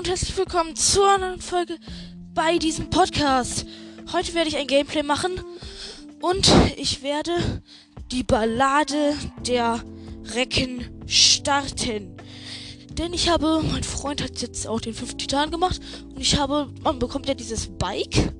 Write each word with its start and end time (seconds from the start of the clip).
und 0.00 0.08
herzlich 0.08 0.34
willkommen 0.38 0.74
zu 0.76 1.02
einer 1.02 1.28
neuen 1.28 1.42
Folge 1.42 1.76
bei 2.32 2.56
diesem 2.56 2.88
Podcast. 2.88 3.66
Heute 4.14 4.32
werde 4.32 4.48
ich 4.48 4.56
ein 4.56 4.66
Gameplay 4.66 5.02
machen 5.02 5.32
und 6.22 6.50
ich 6.78 7.02
werde 7.02 7.62
die 8.10 8.22
Ballade 8.22 9.14
der 9.46 9.84
Recken 10.24 10.88
starten. 11.04 12.16
Denn 12.92 13.12
ich 13.12 13.28
habe, 13.28 13.62
mein 13.70 13.82
Freund 13.82 14.22
hat 14.22 14.40
jetzt 14.40 14.66
auch 14.66 14.80
den 14.80 14.94
fünften 14.94 15.18
Titan 15.18 15.50
gemacht 15.50 15.78
und 16.06 16.18
ich 16.18 16.38
habe, 16.38 16.72
man 16.82 16.98
bekommt 16.98 17.28
ja 17.28 17.34
dieses 17.34 17.66
Bike 17.66 18.32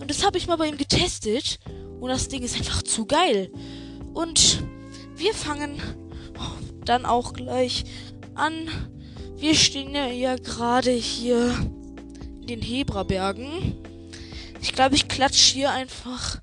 und 0.00 0.08
das 0.08 0.24
habe 0.24 0.38
ich 0.38 0.46
mal 0.46 0.56
bei 0.56 0.68
ihm 0.68 0.78
getestet 0.78 1.58
und 2.00 2.08
das 2.08 2.28
Ding 2.28 2.42
ist 2.42 2.56
einfach 2.56 2.82
zu 2.82 3.04
geil. 3.04 3.52
Und 4.14 4.62
wir 5.16 5.34
fangen 5.34 5.82
dann 6.86 7.04
auch 7.04 7.34
gleich 7.34 7.84
an 8.34 8.70
wir 9.44 9.54
stehen 9.54 9.94
ja, 9.94 10.36
gerade 10.36 10.90
hier 10.90 11.54
in 12.40 12.46
den 12.46 12.62
Hebrabergen. 12.62 13.74
Ich 14.62 14.72
glaube, 14.72 14.94
ich 14.94 15.06
klatsche 15.06 15.52
hier 15.52 15.70
einfach 15.70 16.40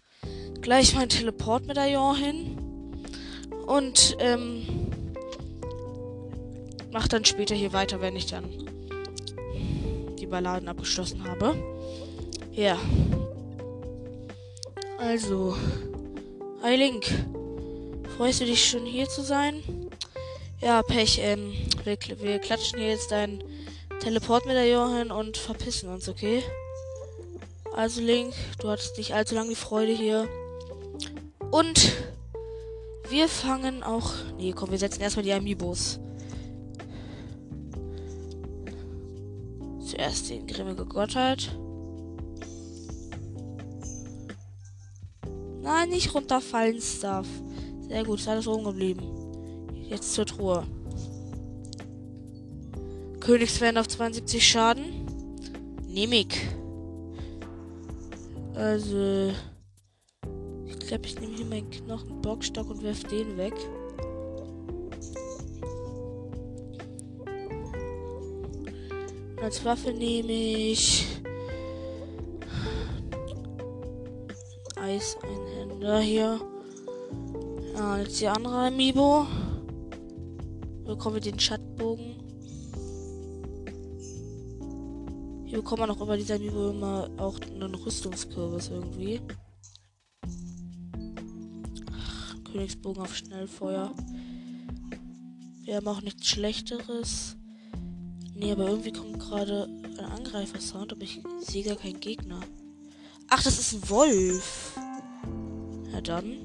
gleich 0.61 0.93
mein 0.93 1.09
Teleportmedaillon 1.09 2.15
hin. 2.15 2.57
Und 3.65 4.15
ähm, 4.19 4.67
mach 6.91 7.07
dann 7.07 7.25
später 7.25 7.55
hier 7.55 7.73
weiter, 7.73 8.01
wenn 8.01 8.15
ich 8.15 8.27
dann 8.27 8.45
die 10.19 10.27
Balladen 10.27 10.67
abgeschlossen 10.67 11.23
habe. 11.23 11.55
Ja. 12.51 12.77
Also. 14.99 15.57
Hi 16.61 16.75
Link. 16.75 17.05
Freust 18.15 18.41
du 18.41 18.45
dich 18.45 18.63
schon 18.63 18.85
hier 18.85 19.09
zu 19.09 19.23
sein? 19.23 19.80
Ja, 20.61 20.83
Pech, 20.83 21.19
ähm, 21.19 21.53
wir, 21.85 21.97
wir 22.19 22.37
klatschen 22.37 22.77
hier 22.77 22.89
jetzt 22.89 23.11
dein 23.11 23.43
Teleportmedaillon 23.99 24.95
hin 24.95 25.11
und 25.11 25.35
verpissen 25.35 25.89
uns, 25.89 26.07
okay? 26.07 26.43
Also 27.73 27.99
Link, 27.99 28.35
du 28.59 28.69
hattest 28.69 28.95
nicht 28.99 29.15
allzu 29.15 29.33
lange 29.33 29.49
die 29.49 29.55
Freude 29.55 29.91
hier. 29.91 30.29
Und 31.49 31.93
wir 33.09 33.27
fangen 33.27 33.81
auch. 33.81 34.13
Nee, 34.37 34.53
komm, 34.53 34.69
wir 34.69 34.77
setzen 34.77 35.01
erstmal 35.01 35.25
die 35.25 35.33
Amiibos. 35.33 35.99
Zuerst 39.83 40.29
den 40.29 40.45
grimmige 40.45 40.85
Gottheit. 40.85 41.57
Nein, 45.63 45.89
nicht 45.89 46.13
runterfallen, 46.13 46.79
Stuff. 46.79 47.27
Sehr 47.87 48.03
gut, 48.03 48.19
ist 48.19 48.27
alles 48.27 48.47
oben 48.47 48.63
geblieben. 48.63 49.20
Jetzt 49.91 50.13
zur 50.13 50.25
Truhe. 50.25 50.63
Königsfan 53.19 53.77
auf 53.77 53.89
72 53.89 54.41
Schaden. 54.41 54.85
Nehme 55.85 56.15
ich. 56.15 56.47
Also. 58.55 59.33
Ich 60.65 60.79
glaube, 60.79 61.05
ich 61.05 61.19
nehme 61.19 61.35
hier 61.35 61.45
meinen 61.45 61.69
Knochenbockstock 61.69 62.69
und 62.69 62.83
werfe 62.83 63.05
den 63.07 63.35
weg. 63.35 63.53
Und 69.35 69.43
als 69.43 69.65
Waffe 69.65 69.91
nehme 69.91 70.31
ich. 70.31 71.05
Eiseinhänder 74.77 75.99
hier. 75.99 76.39
Ja, 77.75 77.97
jetzt 77.97 78.21
die 78.21 78.29
andere 78.29 78.67
Amiibo 78.67 79.27
bekommen 80.91 81.15
wir 81.15 81.21
den 81.21 81.39
Schattbogen. 81.39 82.17
Hier 85.45 85.59
bekommt 85.59 85.79
man 85.79 85.89
auch 85.89 86.01
über 86.01 86.17
dieser 86.17 86.35
Amiibo 86.35 86.69
immer 86.71 87.09
auch 87.17 87.39
einen 87.39 87.75
Rüstungskürbis 87.75 88.69
irgendwie. 88.69 89.21
Ach, 91.93 92.35
Königsbogen 92.43 93.03
auf 93.03 93.15
Schnellfeuer. 93.15 93.93
Wir 95.63 95.77
haben 95.77 95.87
auch 95.87 96.01
nichts 96.01 96.27
Schlechteres. 96.27 97.37
Nee, 98.35 98.51
aber 98.51 98.67
irgendwie 98.67 98.91
kommt 98.91 99.19
gerade 99.19 99.69
ein 99.83 99.99
Angreifer-Sound, 99.99 100.91
aber 100.91 101.03
ich 101.03 101.21
sehe 101.39 101.63
gar 101.63 101.77
keinen 101.77 101.99
Gegner. 102.01 102.41
Ach, 103.29 103.41
das 103.41 103.59
ist 103.59 103.73
ein 103.73 103.89
Wolf. 103.89 104.77
Ja 105.93 106.01
dann. 106.01 106.37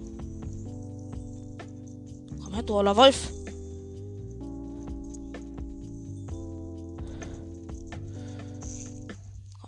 Komm 2.43 2.54
her, 2.54 2.62
du 2.62 2.75
Wolf. 2.75 3.35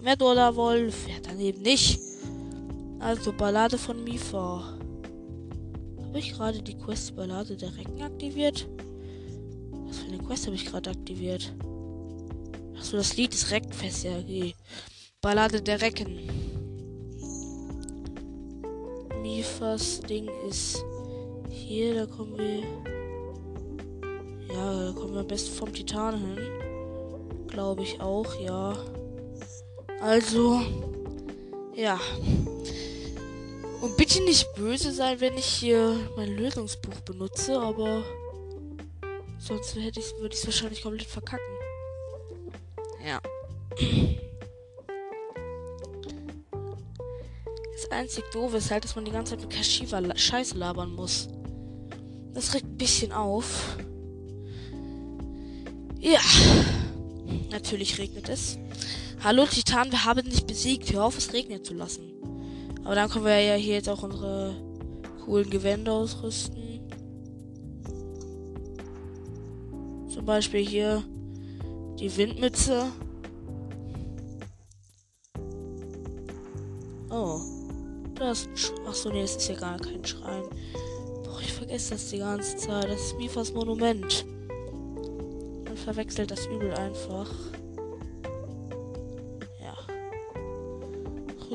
Mehr 0.08 0.56
Wolf. 0.56 1.06
Ja, 1.06 1.20
dann 1.20 1.36
nicht. 1.36 2.00
Also, 2.98 3.30
Ballade 3.30 3.76
von 3.76 4.02
Mifa. 4.04 4.78
Habe 6.02 6.18
ich 6.18 6.32
gerade 6.32 6.62
die 6.62 6.78
Quest 6.78 7.14
Ballade 7.14 7.54
der 7.54 7.76
Recken 7.76 8.00
aktiviert? 8.00 8.66
Was 9.86 9.98
für 9.98 10.06
eine 10.06 10.16
Quest 10.16 10.46
habe 10.46 10.56
ich 10.56 10.64
gerade 10.64 10.88
aktiviert? 10.88 11.52
Achso, 12.78 12.96
das 12.96 13.18
Lied 13.18 13.34
ist 13.34 13.50
Reckenfest, 13.50 14.04
ja, 14.04 14.18
okay. 14.18 14.54
Ballade 15.20 15.60
der 15.60 15.82
Recken. 15.82 16.18
Mifas 19.20 20.00
Ding 20.00 20.30
ist 20.48 20.82
hier, 21.50 21.94
da 21.94 22.06
kommen 22.06 22.38
wir. 22.38 22.60
Ja, 24.54 24.86
da 24.86 24.92
kommen 24.98 25.12
wir 25.12 25.20
am 25.20 25.26
besten 25.26 25.54
vom 25.54 25.70
Titan 25.70 26.18
hin. 26.18 26.38
Glaube 27.48 27.82
ich 27.82 28.00
auch, 28.00 28.40
ja. 28.40 28.74
Also, 30.00 30.60
ja. 31.74 32.00
Und 33.80 33.96
bitte 33.96 34.22
nicht 34.22 34.52
böse 34.54 34.92
sein, 34.92 35.20
wenn 35.20 35.36
ich 35.36 35.46
hier 35.46 35.96
mein 36.16 36.36
Lösungsbuch 36.36 37.00
benutze, 37.00 37.58
aber 37.58 38.02
sonst 39.38 39.76
hätte 39.76 40.00
ich, 40.00 40.12
würde 40.20 40.34
ich 40.34 40.40
es 40.40 40.46
wahrscheinlich 40.46 40.82
komplett 40.82 41.08
verkacken. 41.08 41.44
Ja. 43.06 43.20
Das 47.74 47.90
einzig 47.90 48.24
doofe 48.32 48.56
ist 48.56 48.70
halt, 48.70 48.84
dass 48.84 48.96
man 48.96 49.04
die 49.04 49.12
ganze 49.12 49.36
Zeit 49.36 49.42
mit 49.42 49.50
Kashiva 49.50 50.02
Scheiße 50.16 50.56
labern 50.56 50.92
muss. 50.92 51.28
Das 52.34 52.54
regt 52.54 52.66
ein 52.66 52.76
bisschen 52.76 53.12
auf. 53.12 53.76
Ja. 56.00 56.20
Natürlich 57.50 57.98
regnet 57.98 58.28
es. 58.28 58.58
Hallo 59.24 59.46
Titan, 59.46 59.90
wir 59.90 60.04
haben 60.04 60.30
dich 60.30 60.46
besiegt. 60.46 60.92
Hör 60.92 61.04
auf, 61.04 61.18
es 61.18 61.32
regnen 61.32 61.64
zu 61.64 61.74
lassen. 61.74 62.12
Aber 62.84 62.94
dann 62.94 63.10
können 63.10 63.24
wir 63.24 63.40
ja 63.40 63.54
hier 63.54 63.74
jetzt 63.74 63.88
auch 63.88 64.04
unsere 64.04 64.54
coolen 65.24 65.50
Gewände 65.50 65.90
ausrüsten. 65.90 66.88
Zum 70.08 70.24
Beispiel 70.24 70.64
hier 70.64 71.02
die 71.98 72.16
Windmütze. 72.16 72.92
Oh. 77.10 77.40
Das 78.14 78.42
ist 78.42 78.48
ein 78.48 78.56
Sch 78.56 78.72
Achso, 78.86 79.10
nee, 79.10 79.22
das 79.22 79.34
ist 79.34 79.48
ja 79.48 79.56
gar 79.56 79.78
kein 79.78 80.04
Schrein. 80.04 80.44
Boah, 81.24 81.40
ich 81.40 81.52
vergesse 81.52 81.94
das 81.94 82.08
die 82.10 82.18
ganze 82.18 82.56
Zeit. 82.56 82.84
Das 82.84 83.00
ist 83.00 83.18
Mifas 83.18 83.52
Monument. 83.52 84.24
Man 85.64 85.76
verwechselt 85.76 86.30
das 86.30 86.46
übel 86.46 86.72
einfach. 86.74 87.28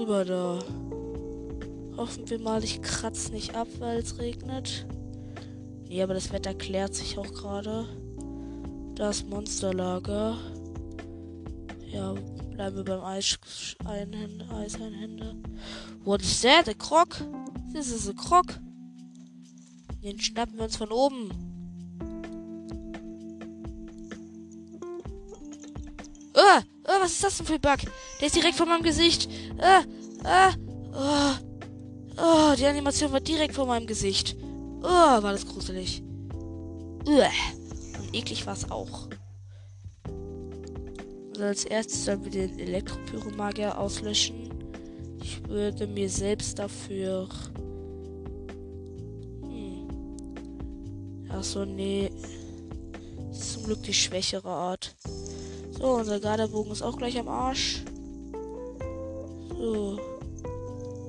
Rüber 0.03 0.25
da. 0.25 0.59
Hoffen 1.95 2.29
wir 2.29 2.39
mal, 2.39 2.63
ich 2.63 2.81
kratze 2.81 3.31
nicht 3.31 3.55
ab, 3.55 3.67
weil 3.79 3.99
es 3.99 4.17
regnet. 4.17 4.85
Nee, 5.87 6.03
aber 6.03 6.13
das 6.13 6.33
Wetter 6.33 6.53
klärt 6.53 6.93
sich 6.93 7.17
auch 7.17 7.31
gerade. 7.31 7.87
Das 8.95 9.23
Monsterlager. 9.25 10.37
Ja, 11.89 12.13
bleiben 12.51 12.75
wir 12.77 12.83
beim 12.83 13.03
Eis 13.03 13.37
Einhänder, 13.85 14.49
Eiseinhänder. 14.51 15.35
What 16.03 16.21
is 16.21 16.41
that? 16.41 16.67
A 16.67 16.73
Krog? 16.73 17.23
This 17.71 17.91
is 17.93 18.09
a 18.09 18.13
Krog. 18.13 18.59
Den 20.03 20.19
schnappen 20.19 20.57
wir 20.57 20.65
uns 20.65 20.75
von 20.75 20.91
oben. 20.91 21.29
Was 27.03 27.11
ist 27.11 27.23
das 27.23 27.37
denn 27.37 27.45
für 27.45 27.53
ein 27.53 27.61
Bug? 27.61 27.91
Der 28.19 28.27
ist 28.27 28.35
direkt 28.35 28.55
vor 28.55 28.65
meinem 28.65 28.83
Gesicht. 28.83 29.29
Uh, 29.57 29.83
Ah, 30.25 30.53
oh, 30.93 31.33
oh, 32.17 32.55
die 32.57 32.65
Animation 32.65 33.11
war 33.11 33.19
direkt 33.19 33.55
vor 33.55 33.65
meinem 33.65 33.87
Gesicht. 33.87 34.37
Oh, 34.81 34.87
war 34.87 35.33
das 35.33 35.45
gruselig. 35.45 36.01
Uah. 37.05 37.29
Und 37.99 38.15
eklig 38.15 38.45
war 38.45 38.53
es 38.53 38.71
auch. 38.71 39.09
Also 41.31 41.43
als 41.43 41.65
erstes 41.65 42.05
sollen 42.05 42.23
wir 42.23 42.31
den 42.31 42.57
Elektropyromagier 42.57 43.77
auslöschen. 43.77 44.49
Ich 45.21 45.45
würde 45.49 45.87
mir 45.87 46.09
selbst 46.09 46.57
dafür. 46.57 47.27
Hm. 49.41 49.89
Achso, 51.29 51.65
nee. 51.65 52.11
Das 53.29 53.39
ist 53.39 53.53
zum 53.53 53.63
Glück 53.65 53.83
die 53.83 53.93
schwächere 53.93 54.47
Art. 54.47 54.95
So, 55.77 55.95
unser 55.95 56.19
Garderbogen 56.19 56.71
ist 56.71 56.81
auch 56.81 56.97
gleich 56.97 57.17
am 57.17 57.27
Arsch. 57.27 57.83
So. 59.57 59.99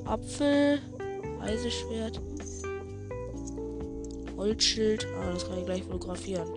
Apfel. 0.04 0.80
Reiseschwert. 1.40 2.20
Holzschild. 4.36 5.06
Ah, 5.18 5.32
das 5.32 5.46
kann 5.46 5.58
ich 5.58 5.66
gleich 5.66 5.82
fotografieren. 5.82 6.48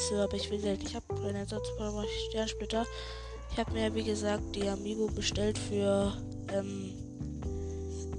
Die 0.00 0.10
Windmütze, 0.10 0.22
aber 0.22 0.34
ich 0.34 0.50
will 0.50 0.60
sie 0.60 0.68
halt. 0.68 0.82
Ich 0.82 0.94
habe 0.94 1.06
keinen 1.14 1.36
Ersatz 1.36 1.68
für 1.76 2.04
Sternsplitter. 2.28 2.86
Ich 3.52 3.58
habe 3.58 3.72
mir, 3.72 3.94
wie 3.94 4.04
gesagt, 4.04 4.54
die 4.54 4.68
Amiibo 4.68 5.06
bestellt 5.08 5.58
für 5.58 6.12
ähm, 6.52 6.92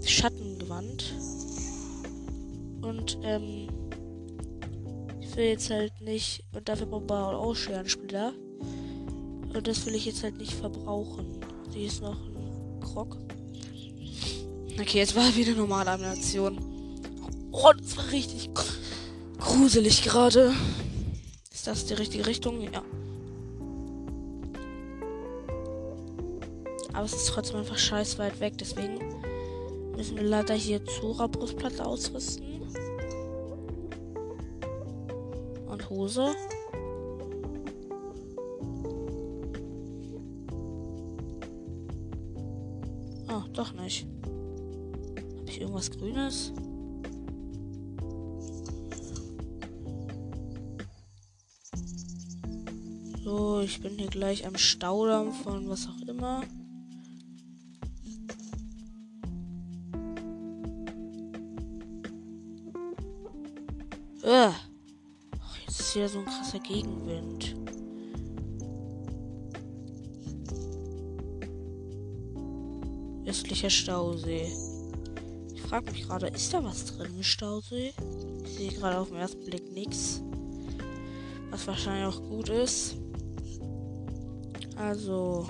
Schattengewand. 0.04 1.14
Und 2.82 3.18
ähm, 3.24 3.70
ich 5.22 5.36
will 5.36 5.46
jetzt 5.46 5.70
halt 5.70 5.94
nicht. 6.02 6.44
Und 6.54 6.68
dafür 6.68 6.88
brauchen 6.88 7.10
wir 7.10 7.38
auch 7.38 7.56
Scherensplitter. 7.56 8.34
Und 9.54 9.68
das 9.68 9.86
will 9.86 9.96
ich 9.96 10.06
jetzt 10.06 10.24
halt 10.24 10.38
nicht 10.38 10.54
verbrauchen. 10.54 11.40
Sie 11.72 11.86
ist 11.86 12.02
noch 12.02 12.18
ein 12.18 12.80
Krog. 12.82 13.18
Okay, 14.80 15.00
jetzt 15.00 15.16
war 15.16 15.36
wieder 15.36 15.54
normale 15.54 15.92
Animation. 15.92 16.58
Oh, 17.52 17.72
das 17.78 17.98
war 17.98 18.12
richtig 18.12 18.50
gruselig 19.38 20.04
gerade. 20.04 20.54
Ist 21.62 21.68
das 21.68 21.86
die 21.86 21.94
richtige 21.94 22.26
Richtung? 22.26 22.60
Ja. 22.60 22.82
Aber 26.92 27.06
es 27.06 27.14
ist 27.14 27.28
trotzdem 27.28 27.58
einfach 27.58 27.78
scheiß 27.78 28.18
weit 28.18 28.40
weg. 28.40 28.58
Deswegen 28.58 28.98
müssen 29.96 30.18
wir 30.18 30.24
leider 30.24 30.56
hier 30.56 30.84
Zora-Brustplatte 30.84 31.86
ausrüsten. 31.86 32.64
Und 35.68 35.88
Hose. 35.92 36.34
Oh, 43.30 43.44
doch 43.54 43.72
nicht. 43.74 44.08
Habe 45.38 45.46
ich 45.46 45.62
irgendwas 45.62 45.92
Grünes? 45.92 46.54
Ich 53.72 53.80
bin 53.80 53.98
hier 53.98 54.10
gleich 54.10 54.46
am 54.46 54.58
Staudamm 54.58 55.32
von 55.32 55.70
was 55.70 55.88
auch 55.88 56.06
immer. 56.06 56.44
Ugh. 64.24 64.54
Ach, 65.40 65.58
jetzt 65.66 65.80
ist 65.80 65.96
wieder 65.96 66.10
so 66.10 66.20
ein 66.20 66.26
krasser 66.26 66.60
Gegenwind. 66.60 67.56
Östlicher 73.26 73.70
Stausee. 73.70 74.52
Ich 75.56 75.62
frage 75.62 75.92
mich 75.92 76.08
gerade, 76.08 76.28
ist 76.28 76.54
da 76.54 76.62
was 76.62 76.86
drin 76.88 77.14
im 77.16 77.24
Stausee? 77.24 77.94
Ich 78.44 78.54
sehe 78.54 78.72
gerade 78.74 79.00
auf 79.00 79.08
den 79.08 79.18
ersten 79.18 79.46
Blick 79.46 79.72
nichts. 79.72 80.22
Was 81.52 81.66
wahrscheinlich 81.68 82.14
auch 82.14 82.22
gut 82.24 82.50
ist. 82.50 82.98
Also, 84.82 85.48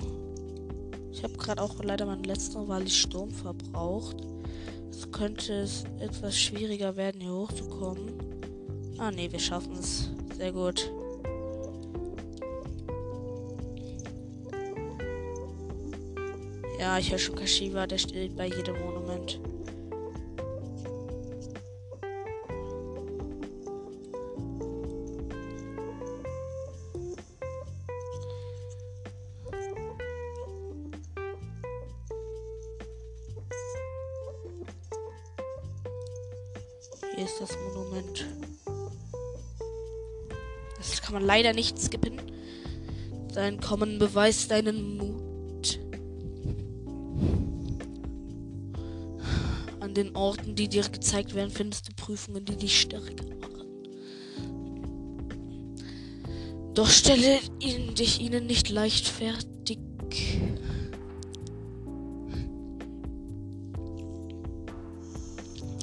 ich 1.10 1.24
habe 1.24 1.32
gerade 1.38 1.62
auch 1.62 1.82
leider 1.82 2.04
meinen 2.04 2.24
letzten 2.24 2.68
Wahl 2.68 2.86
Sturm 2.86 3.30
verbraucht. 3.30 4.16
Es 4.90 5.10
könnte 5.10 5.54
es 5.54 5.84
etwas 6.00 6.38
schwieriger 6.38 6.96
werden, 6.96 7.22
hier 7.22 7.32
hochzukommen. 7.32 8.12
Ah 8.98 9.10
ne, 9.10 9.32
wir 9.32 9.38
schaffen 9.38 9.72
es. 9.78 10.10
Sehr 10.36 10.52
gut. 10.52 10.92
Ja, 16.78 16.98
ich 16.98 17.10
höre 17.10 17.18
schon 17.18 17.36
Kashiwa, 17.36 17.86
der 17.86 17.98
steht 17.98 18.36
bei 18.36 18.48
jedem 18.48 18.78
Monument. 18.80 19.40
Leider 41.42 41.54
nicht 41.56 41.78
skippen. 41.78 42.20
Dein 43.34 43.60
Kommen 43.60 43.98
beweist 43.98 44.50
deinen 44.50 44.96
Mut. 44.96 45.80
An 49.80 49.94
den 49.94 50.14
Orten, 50.14 50.54
die 50.54 50.68
dir 50.68 50.82
gezeigt 50.82 51.34
werden, 51.34 51.50
findest 51.50 51.88
du 51.88 51.92
Prüfungen, 51.96 52.44
die 52.44 52.56
dich 52.56 52.80
stärker 52.80 53.24
machen. 53.40 53.66
Doch 56.74 56.88
stelle 56.88 57.40
ihn, 57.58 57.94
dich 57.96 58.20
ihnen 58.20 58.46
nicht 58.46 58.68
leichtfertig. 58.68 59.78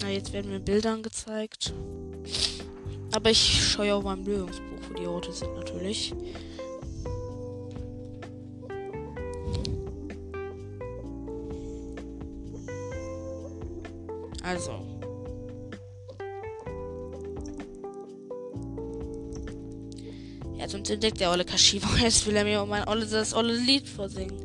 Na, 0.02 0.10
jetzt 0.10 0.32
werden 0.32 0.52
mir 0.52 0.62
Bilder 0.62 0.94
angezeigt. 0.94 1.74
Aber 3.12 3.32
ich 3.32 3.72
schaue 3.72 3.96
auf 3.96 4.04
meinem 4.04 4.26
Lösungsbuch, 4.26 4.69
die 5.00 5.32
sind 5.32 5.56
natürlich. 5.56 6.14
Also. 14.44 14.72
Jetzt 20.58 20.74
uns 20.74 20.90
entdeckt 20.90 21.20
der 21.20 21.32
olle 21.32 21.46
Kashiwa. 21.46 21.88
Jetzt 22.02 22.26
will 22.26 22.36
er 22.36 22.44
mir 22.44 22.62
um 22.64 22.70
mein 22.70 22.88
olle, 22.88 23.06
das 23.06 23.34
olle 23.34 23.56
Lied 23.56 23.88
vorsingen. 23.88 24.38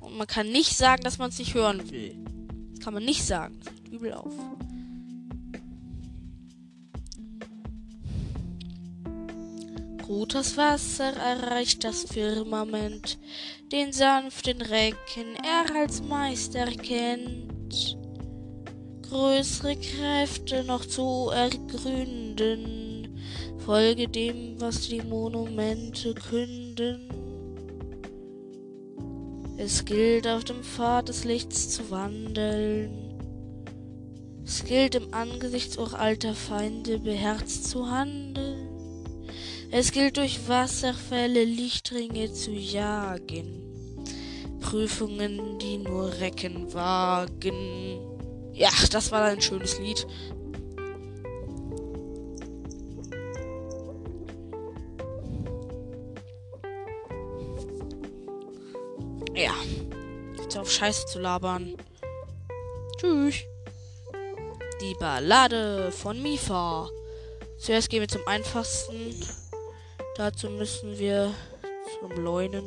Und 0.00 0.16
man 0.16 0.26
kann 0.26 0.50
nicht 0.50 0.76
sagen, 0.76 1.02
dass 1.02 1.18
man 1.18 1.28
es 1.28 1.38
nicht 1.38 1.54
hören 1.54 1.90
will. 1.90 2.16
Das 2.70 2.84
kann 2.84 2.94
man 2.94 3.04
nicht 3.04 3.24
sagen. 3.24 3.60
Übel 3.90 4.12
auf. 4.12 4.32
Rotes 10.08 10.56
Wasser 10.56 11.12
erreicht 11.16 11.84
das 11.84 12.04
Firmament, 12.04 13.18
den 13.70 13.92
sanften 13.92 14.62
Recken 14.62 15.36
er 15.36 15.76
als 15.76 16.02
Meister 16.02 16.64
kennt. 16.66 17.98
Größere 19.02 19.76
Kräfte 19.76 20.64
noch 20.64 20.86
zu 20.86 21.28
ergründen, 21.30 23.18
folge 23.58 24.08
dem, 24.08 24.58
was 24.58 24.88
die 24.88 25.02
Monumente 25.02 26.14
künden. 26.14 27.08
Es 29.58 29.84
gilt 29.84 30.26
auf 30.26 30.44
dem 30.44 30.62
Pfad 30.62 31.08
des 31.08 31.24
Lichts 31.24 31.68
zu 31.70 31.90
wandeln. 31.90 33.07
Es 34.48 34.64
gilt 34.64 34.94
im 34.94 35.12
Angesicht 35.12 35.76
uralter 35.76 36.34
Feinde 36.34 36.98
beherzt 36.98 37.68
zu 37.68 37.90
handeln. 37.90 38.66
Es 39.70 39.92
gilt 39.92 40.16
durch 40.16 40.48
Wasserfälle 40.48 41.44
Lichtringe 41.44 42.32
zu 42.32 42.52
jagen. 42.52 43.62
Prüfungen, 44.60 45.58
die 45.58 45.76
nur 45.76 46.18
Recken 46.18 46.72
wagen. 46.72 48.00
Ja, 48.54 48.70
das 48.90 49.12
war 49.12 49.24
ein 49.24 49.42
schönes 49.42 49.78
Lied. 49.80 50.06
Ja. 59.34 59.52
Jetzt 60.38 60.56
auf 60.56 60.70
Scheiße 60.70 61.04
zu 61.04 61.18
labern. 61.18 61.76
Tschüss. 62.96 63.44
Die 64.80 64.94
Ballade 64.94 65.90
von 65.90 66.22
Mifa. 66.22 66.88
Zuerst 67.58 67.90
gehen 67.90 68.00
wir 68.00 68.08
zum 68.08 68.26
einfachsten. 68.26 69.14
Dazu 70.16 70.48
müssen 70.50 70.96
wir 70.98 71.34
zum 71.98 72.24
Leunen. 72.24 72.64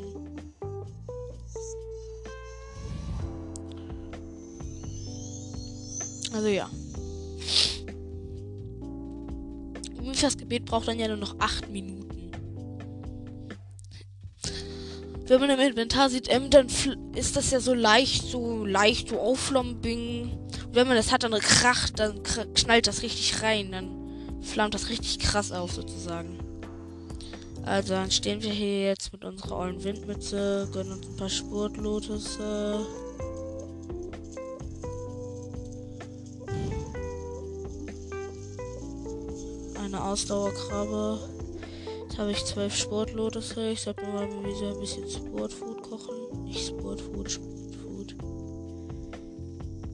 Also 6.34 6.48
ja. 6.48 6.68
Mifas 10.02 10.36
Gebet 10.36 10.66
braucht 10.66 10.88
dann 10.88 10.98
ja 10.98 11.08
nur 11.08 11.16
noch 11.16 11.34
8 11.38 11.70
Minuten. 11.70 12.11
Wenn 15.32 15.40
man 15.40 15.48
im 15.48 15.60
Inventar 15.60 16.10
sieht, 16.10 16.28
M, 16.28 16.50
dann 16.50 16.66
ist 17.14 17.36
das 17.36 17.50
ja 17.52 17.60
so 17.60 17.72
leicht, 17.72 18.26
so 18.26 18.66
leicht, 18.66 19.08
so 19.08 19.18
auflombing. 19.18 20.30
Und 20.66 20.74
wenn 20.74 20.86
man 20.86 20.94
das 20.94 21.10
hat, 21.10 21.22
dann 21.22 21.32
kracht, 21.32 21.98
dann 21.98 22.22
knallt 22.22 22.86
das 22.86 23.00
richtig 23.00 23.42
rein. 23.42 23.72
Dann 23.72 24.42
flammt 24.42 24.74
das 24.74 24.90
richtig 24.90 25.20
krass 25.20 25.50
auf, 25.50 25.72
sozusagen. 25.72 26.38
Also 27.64 27.94
dann 27.94 28.10
stehen 28.10 28.42
wir 28.42 28.52
hier 28.52 28.88
jetzt 28.88 29.10
mit 29.14 29.24
unserer 29.24 29.56
ollen 29.56 29.82
Windmütze, 29.82 30.68
gönnen 30.70 30.92
uns 30.92 31.06
ein 31.06 31.16
paar 31.16 31.30
Spurtlotusse. 31.30 32.86
Eine 39.82 40.04
Ausdauerkrabbe. 40.04 41.31
Jetzt 42.12 42.18
habe 42.18 42.30
ich 42.30 42.44
zwölf 42.44 42.76
Sportlotusse. 42.76 43.70
Ich 43.70 43.80
sollte 43.80 44.02
mal 44.02 44.28
wieder 44.28 44.74
ein 44.74 44.80
bisschen 44.80 45.08
Sportfood 45.08 45.82
kochen. 45.82 46.44
Nicht 46.44 46.68
Sportfood, 46.68 47.30
Sportfood. 47.30 48.16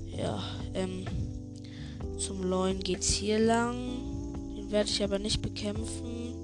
Ja, 0.05 0.43
ähm. 0.75 1.05
Zum 2.19 2.43
Leuen 2.43 2.81
geht's 2.81 3.07
hier 3.07 3.39
lang. 3.39 3.77
Den 4.57 4.69
werde 4.73 4.91
ich 4.91 5.01
aber 5.05 5.21
nicht 5.21 5.43
bekämpfen 5.43 6.35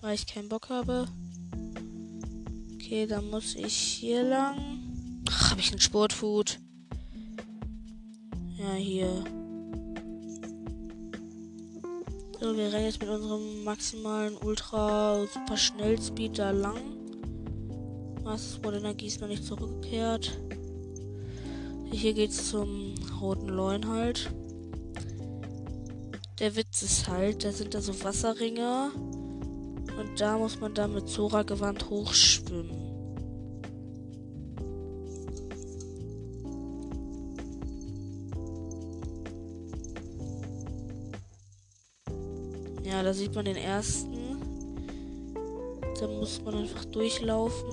weil 0.00 0.14
ich 0.14 0.28
keinen 0.28 0.48
Bock 0.48 0.68
habe. 0.68 1.08
Okay, 2.74 3.08
dann 3.08 3.30
muss 3.30 3.56
ich 3.56 3.74
hier 3.74 4.22
lang. 4.22 5.22
Ach, 5.28 5.50
habe 5.50 5.60
ich 5.60 5.72
ein 5.72 5.80
Sportfood? 5.80 6.60
Ja, 8.56 8.74
hier. 8.74 9.24
Wir 12.40 12.72
rennen 12.72 12.86
jetzt 12.86 13.00
mit 13.00 13.10
unserem 13.10 13.64
maximalen 13.64 14.34
Ultra 14.38 15.26
Super 15.26 15.58
Schnellspeed 15.58 16.38
da 16.38 16.50
lang. 16.50 16.80
Was 18.22 18.64
wurde 18.64 18.78
Energie 18.78 19.08
ist 19.08 19.20
noch 19.20 19.28
nicht 19.28 19.44
zurückgekehrt. 19.44 20.40
Hier 21.92 22.14
geht's 22.14 22.48
zum 22.48 22.94
roten 23.20 23.48
Leuen 23.48 23.86
halt. 23.86 24.32
Der 26.38 26.56
Witz 26.56 26.80
ist 26.80 27.08
halt, 27.08 27.44
da 27.44 27.52
sind 27.52 27.74
da 27.74 27.82
so 27.82 28.02
Wasserringe. 28.02 28.90
Und 28.94 30.18
da 30.18 30.38
muss 30.38 30.58
man 30.60 30.72
dann 30.72 30.94
mit 30.94 31.10
Zora-Gewand 31.10 31.90
hochschwimmen. 31.90 32.89
Ja, 42.90 43.04
da 43.04 43.14
sieht 43.14 43.34
man 43.34 43.44
den 43.44 43.56
ersten. 43.56 44.42
Da 46.00 46.08
muss 46.08 46.40
man 46.42 46.56
einfach 46.56 46.84
durchlaufen. 46.86 47.70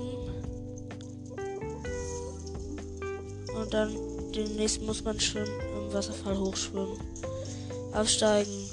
Und 3.56 3.74
dann 3.74 3.96
den 4.32 4.56
nächsten 4.56 4.86
muss 4.86 5.04
man 5.04 5.20
schwimmen, 5.20 5.60
im 5.76 5.92
Wasserfall 5.92 6.38
hochschwimmen. 6.38 7.00
Aufsteigen. 7.94 8.70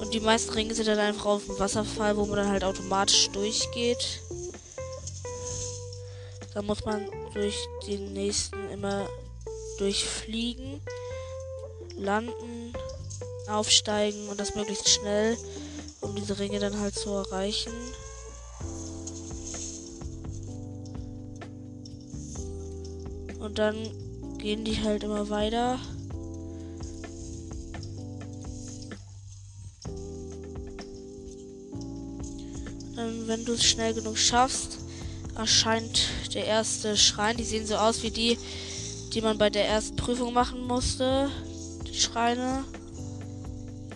Und 0.00 0.14
die 0.14 0.20
meisten 0.20 0.54
Ringe 0.54 0.74
sind 0.74 0.88
dann 0.88 0.98
einfach 0.98 1.26
auf 1.26 1.44
dem 1.44 1.58
Wasserfall, 1.58 2.16
wo 2.16 2.24
man 2.24 2.36
dann 2.36 2.48
halt 2.48 2.64
automatisch 2.64 3.28
durchgeht. 3.30 4.22
Da 6.54 6.62
muss 6.62 6.84
man 6.84 7.10
durch 7.34 7.58
den 7.86 8.14
nächsten 8.14 8.70
immer 8.70 9.06
durchfliegen, 9.78 10.80
landen, 11.96 12.57
aufsteigen 13.48 14.28
und 14.28 14.38
das 14.38 14.54
möglichst 14.54 14.88
schnell, 14.88 15.36
um 16.00 16.14
diese 16.14 16.38
Ringe 16.38 16.58
dann 16.58 16.78
halt 16.78 16.94
zu 16.94 17.10
erreichen. 17.10 17.72
Und 23.40 23.58
dann 23.58 23.76
gehen 24.38 24.64
die 24.64 24.82
halt 24.82 25.04
immer 25.04 25.30
weiter. 25.30 25.78
Ähm, 32.98 33.26
wenn 33.26 33.44
du 33.44 33.52
es 33.52 33.64
schnell 33.64 33.94
genug 33.94 34.18
schaffst, 34.18 34.78
erscheint 35.36 36.08
der 36.34 36.46
erste 36.46 36.96
Schrein. 36.96 37.36
Die 37.36 37.44
sehen 37.44 37.66
so 37.66 37.76
aus 37.76 38.02
wie 38.02 38.10
die, 38.10 38.38
die 39.14 39.20
man 39.20 39.38
bei 39.38 39.50
der 39.50 39.66
ersten 39.66 39.96
Prüfung 39.96 40.34
machen 40.34 40.66
musste. 40.66 41.30
Die 41.86 41.98
Schreine. 41.98 42.64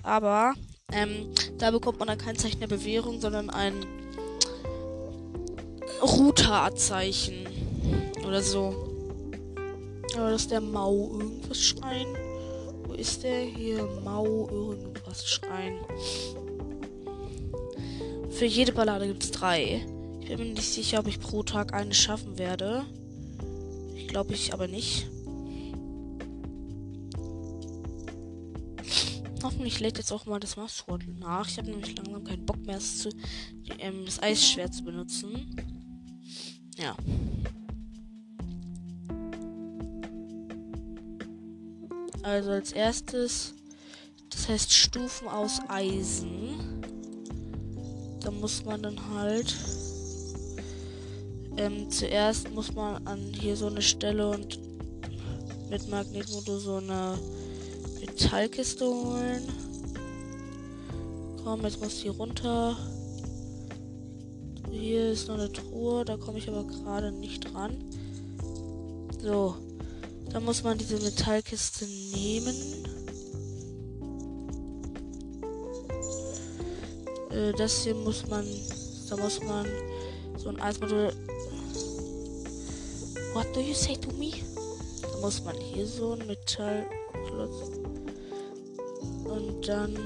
Aber 0.03 0.55
ähm, 0.93 1.33
da 1.59 1.71
bekommt 1.71 1.99
man 1.99 2.09
dann 2.09 2.19
kein 2.19 2.37
Zeichen 2.37 2.61
der 2.61 2.67
Bewährung, 2.67 3.21
sondern 3.21 3.51
ein 3.51 3.75
Router-Zeichen. 6.03 7.47
Oder 8.27 8.43
so. 8.43 8.75
Aber 10.17 10.31
das 10.31 10.43
ist 10.43 10.51
der 10.51 10.61
Mau 10.61 11.11
irgendwas 11.13 11.61
Schrein. 11.61 12.07
Wo 12.87 12.95
ist 12.95 13.23
der? 13.23 13.41
Hier 13.41 13.89
Mau 14.05 14.49
irgendwas 14.51 15.27
Schrein. 15.27 15.79
Für 18.31 18.45
jede 18.45 18.73
Ballade 18.73 19.07
gibt 19.07 19.23
es 19.23 19.31
drei. 19.31 19.87
Ich 20.21 20.29
bin 20.29 20.39
mir 20.39 20.55
nicht 20.55 20.73
sicher, 20.73 21.01
ob 21.01 21.07
ich 21.07 21.21
pro 21.21 21.43
Tag 21.43 21.73
eine 21.73 21.95
schaffen 21.95 22.39
werde. 22.39 22.85
Ich 23.95 24.09
glaube 24.09 24.35
ich 24.35 24.53
aber 24.53 24.69
nicht. 24.69 25.09
Hoffentlich 29.43 29.81
lädt 29.81 29.99
jetzt 29.99 30.13
auch 30.13 30.27
mal 30.27 30.39
das 30.39 30.57
Maßschwert 30.57 31.07
nach. 31.19 31.49
Ich 31.49 31.59
habe 31.59 31.71
nämlich 31.71 31.97
langsam 31.97 32.25
keinen 32.25 32.47
Bock 32.47 32.59
mehr, 32.65 32.77
das, 32.77 32.99
zu, 32.99 33.11
ähm, 33.79 34.05
das 34.05 34.23
Eisschwert 34.23 34.75
zu 34.75 34.85
benutzen. 34.85 35.57
Ja. 36.77 36.97
Also 42.23 42.51
als 42.51 42.73
erstes, 42.73 43.55
das 44.31 44.49
heißt 44.49 44.73
Stufen 44.73 45.29
aus 45.29 45.61
Eisen. 45.69 46.81
Da 48.21 48.31
muss 48.31 48.65
man 48.65 48.83
dann 48.83 48.99
halt 49.13 49.57
ähm, 51.57 51.91
zuerst 51.91 52.51
muss 52.51 52.73
man 52.73 53.07
an 53.07 53.21
hier 53.39 53.57
so 53.57 53.67
eine 53.67 53.83
Stelle 53.83 54.31
und 54.31 54.59
mit 55.69 55.89
Magnetmotor 55.89 56.59
so 56.59 56.77
eine 56.77 57.19
Metallkiste 58.23 58.87
holen. 58.87 59.43
Komm, 61.43 61.63
jetzt 61.63 61.81
muss 61.83 62.03
die 62.03 62.09
runter. 62.09 62.77
Hier 64.71 65.11
ist 65.11 65.27
noch 65.27 65.35
eine 65.35 65.51
Truhe, 65.51 66.05
da 66.05 66.17
komme 66.17 66.39
ich 66.39 66.49
aber 66.49 66.65
gerade 66.65 67.11
nicht 67.11 67.53
dran. 67.53 67.77
So, 69.21 69.57
dann 70.31 70.45
muss 70.45 70.63
man 70.63 70.79
diese 70.79 71.01
Metallkiste 71.01 71.85
nehmen. 71.85 72.55
Äh, 77.31 77.53
das 77.59 77.83
hier 77.83 77.97
muss 77.97 78.25
man. 78.29 78.47
Da 79.11 79.17
muss 79.17 79.43
man 79.43 79.67
so 80.39 80.49
ein 80.49 80.61
Eismodell. 80.61 81.13
What 83.35 83.47
do 83.53 83.61
you 83.61 83.75
say 83.75 83.97
to 83.97 84.13
me? 84.13 84.31
Da 85.03 85.19
muss 85.19 85.43
man 85.43 85.57
hier 85.57 85.87
so 85.87 86.13
ein 86.13 86.25
Metallklotz. 86.27 87.82
Dann. 89.67 89.97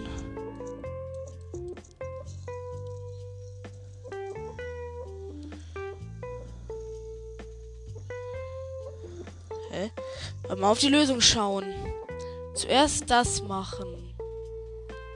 Hä? 9.71 9.91
Mal 10.57 10.71
auf 10.71 10.79
die 10.79 10.89
Lösung 10.89 11.21
schauen. 11.21 11.65
Zuerst 12.55 13.11
das 13.11 13.43
machen. 13.43 14.15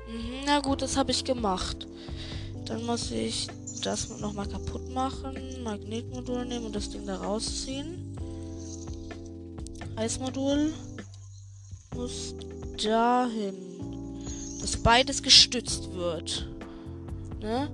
Mhm, 0.09 0.45
na 0.47 0.61
gut, 0.61 0.81
das 0.83 0.97
habe 0.97 1.11
ich 1.11 1.25
gemacht. 1.25 1.87
Dann 2.65 2.87
muss 2.87 3.11
ich 3.11 3.49
das 3.83 4.09
nochmal 4.21 4.49
kaputt 4.49 4.89
machen. 4.91 5.63
Magnetmodul 5.63 6.47
nehmen 6.47 6.67
und 6.67 6.77
das 6.77 6.89
Ding 6.89 7.07
da 7.07 7.17
rausziehen. 7.17 8.17
Eismodul 9.97 10.73
muss 11.95 12.35
dahin. 12.83 13.80
Dass 14.61 14.77
beides 14.77 15.23
gestützt 15.23 15.93
wird. 15.93 16.49
Ne? 17.41 17.71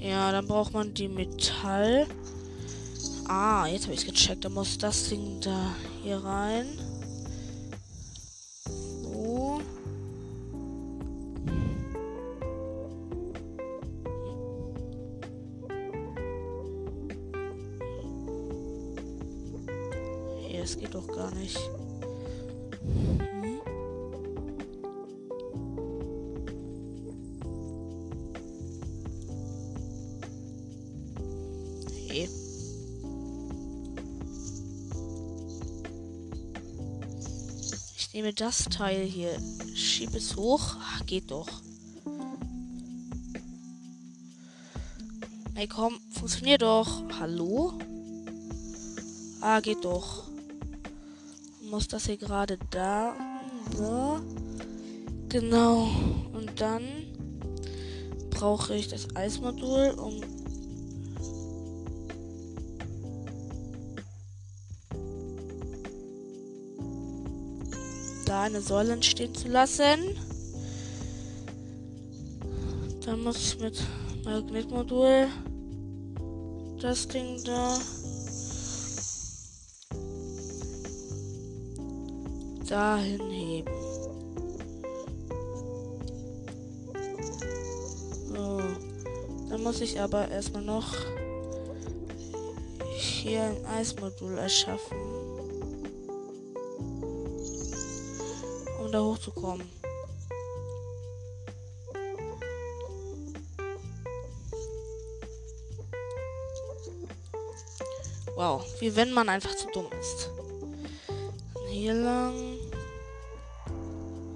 Ja, 0.00 0.32
dann 0.32 0.46
braucht 0.46 0.72
man 0.72 0.92
die 0.92 1.08
Metall. 1.08 2.06
Ah, 3.26 3.66
jetzt 3.66 3.84
habe 3.84 3.94
ich 3.94 4.00
es 4.00 4.06
gecheckt. 4.06 4.44
Da 4.44 4.48
muss 4.48 4.76
das 4.78 5.08
Ding 5.08 5.40
da 5.40 5.74
hier 6.02 6.18
rein. 6.18 6.66
Nehme 38.24 38.32
das 38.32 38.64
Teil 38.70 39.04
hier, 39.04 39.36
schiebe 39.74 40.16
es 40.16 40.34
hoch. 40.34 40.76
Ach, 40.80 41.04
geht 41.04 41.30
doch. 41.30 41.46
Ey, 45.54 45.68
komm, 45.68 45.98
funktioniert 46.10 46.62
doch. 46.62 47.02
Hallo? 47.20 47.74
Ah, 49.42 49.60
geht 49.60 49.84
doch. 49.84 50.24
Muss 51.70 51.86
das 51.86 52.06
hier 52.06 52.16
gerade 52.16 52.58
da? 52.70 53.14
So. 53.76 54.20
Genau. 55.28 55.90
Und 56.32 56.58
dann 56.58 56.82
brauche 58.30 58.74
ich 58.74 58.88
das 58.88 59.14
Eismodul, 59.14 59.90
um 59.98 60.22
eine 68.44 68.60
Säule 68.60 68.92
entstehen 68.92 69.34
zu 69.34 69.48
lassen. 69.48 70.18
Dann 73.04 73.22
muss 73.22 73.38
ich 73.38 73.58
mit 73.58 73.82
Magnetmodul 74.24 75.28
das 76.80 77.08
Ding 77.08 77.42
da 77.44 77.78
dahin 82.68 83.30
heben. 83.30 83.72
So. 88.28 88.62
Dann 89.48 89.62
muss 89.62 89.80
ich 89.80 89.98
aber 89.98 90.28
erstmal 90.28 90.64
noch 90.64 90.94
hier 92.94 93.42
ein 93.42 93.64
Eismodul 93.66 94.36
erschaffen. 94.36 95.33
Da 98.94 99.02
hochzukommen. 99.02 99.68
Wow, 108.36 108.64
wie 108.78 108.94
wenn 108.94 109.12
man 109.12 109.28
einfach 109.28 109.54
zu 109.56 109.66
dumm 109.72 109.88
ist. 110.00 110.30
Hier 111.68 111.94
lang. 111.94 112.34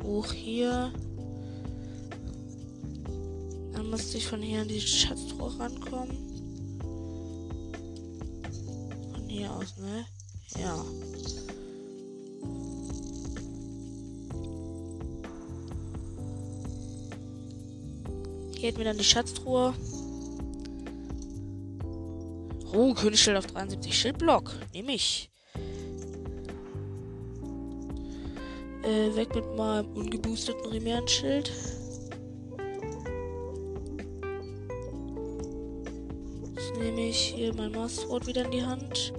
Hoch 0.03 0.33
hier. 0.33 0.93
Dann 3.73 3.91
müsste 3.91 4.19
ich 4.19 4.27
von 4.27 4.43
hier 4.43 4.63
an 4.63 4.69
die 4.69 4.81
Schatztruhe 4.81 5.57
rankommen. 5.59 6.17
Von 9.13 9.29
hier 9.29 9.53
aus, 9.53 9.77
ne? 9.77 10.05
Hätten 18.69 18.81
wir 18.81 18.85
dann 18.85 18.99
die 18.99 19.05
Schatztruhe. 19.05 19.73
Oh, 22.75 22.93
Königsschild 22.93 23.39
auf 23.39 23.47
73 23.47 23.99
Schildblock. 23.99 24.53
Nehme 24.75 24.93
ich. 24.93 25.31
Äh, 28.83 29.17
weg 29.17 29.35
mit 29.35 29.57
meinem 29.57 29.91
ungeboosteten 29.95 30.67
Rimären-Schild. 30.67 31.51
Jetzt 36.55 36.77
nehme 36.79 37.09
ich 37.09 37.17
hier 37.17 37.55
mein 37.55 37.73
Masterwort 37.73 38.27
wieder 38.27 38.45
in 38.45 38.51
die 38.51 38.67
Hand. 38.67 39.15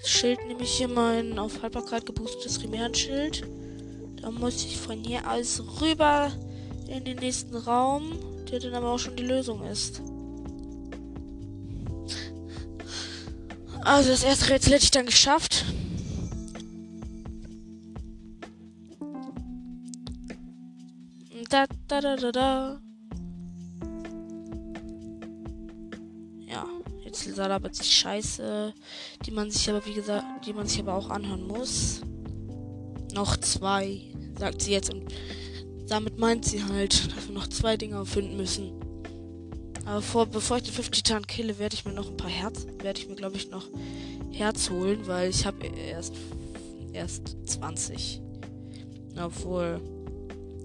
Das 0.00 0.10
Schild 0.10 0.44
nehme 0.48 0.64
ich 0.64 0.72
hier 0.72 0.88
mein 0.88 1.38
auf 1.38 1.62
Haltbarkeit 1.62 2.06
geboostetes 2.06 2.60
Rimären-Schild. 2.60 3.46
Dann 4.20 4.34
muss 4.34 4.64
ich 4.64 4.76
von 4.76 4.98
hier 5.04 5.30
aus 5.30 5.62
rüber 5.80 6.32
in 6.88 7.04
den 7.04 7.18
nächsten 7.18 7.54
Raum, 7.54 8.33
der 8.60 8.70
dann 8.70 8.74
aber 8.74 8.92
auch 8.92 8.98
schon 8.98 9.16
die 9.16 9.24
Lösung 9.24 9.64
ist. 9.64 10.00
Also 13.82 14.10
das 14.10 14.22
erste 14.22 14.50
Rätsel 14.50 14.74
hätte 14.74 14.84
ich 14.84 14.90
dann 14.90 15.06
geschafft. 15.06 15.64
Da, 21.50 21.66
da, 21.88 22.00
da, 22.00 22.16
da, 22.16 22.32
da. 22.32 22.80
Ja, 26.48 26.66
jetzt 27.04 27.36
labert 27.36 27.74
sich 27.74 27.90
Scheiße, 27.92 28.72
die 29.24 29.30
man 29.30 29.50
sich 29.50 29.68
aber, 29.68 29.84
wie 29.86 29.94
gesagt, 29.94 30.46
die 30.46 30.52
man 30.52 30.66
sich 30.66 30.80
aber 30.80 30.94
auch 30.94 31.10
anhören 31.10 31.46
muss. 31.46 32.00
Noch 33.12 33.36
zwei, 33.36 34.00
sagt 34.38 34.62
sie 34.62 34.72
jetzt 34.72 34.92
und 34.92 35.04
damit 35.88 36.18
meint 36.18 36.44
sie 36.44 36.62
halt, 36.64 37.14
dass 37.16 37.28
wir 37.28 37.34
noch 37.34 37.48
zwei 37.48 37.76
Dinge 37.76 37.96
erfinden 37.96 38.36
müssen. 38.36 38.72
Aber 39.84 40.00
vor, 40.00 40.26
bevor 40.26 40.56
ich 40.56 40.62
den 40.64 40.72
50 40.72 41.02
Titan 41.02 41.26
kille, 41.26 41.58
werde 41.58 41.74
ich 41.74 41.84
mir 41.84 41.92
noch 41.92 42.08
ein 42.08 42.16
paar 42.16 42.30
Herz, 42.30 42.66
werde 42.82 43.00
ich 43.00 43.08
mir 43.08 43.16
glaube 43.16 43.36
ich 43.36 43.50
noch 43.50 43.68
Herz 44.30 44.70
holen, 44.70 45.06
weil 45.06 45.30
ich 45.30 45.44
habe 45.44 45.66
erst 45.66 46.14
erst 46.94 47.36
20. 47.44 48.20
Obwohl 49.20 49.80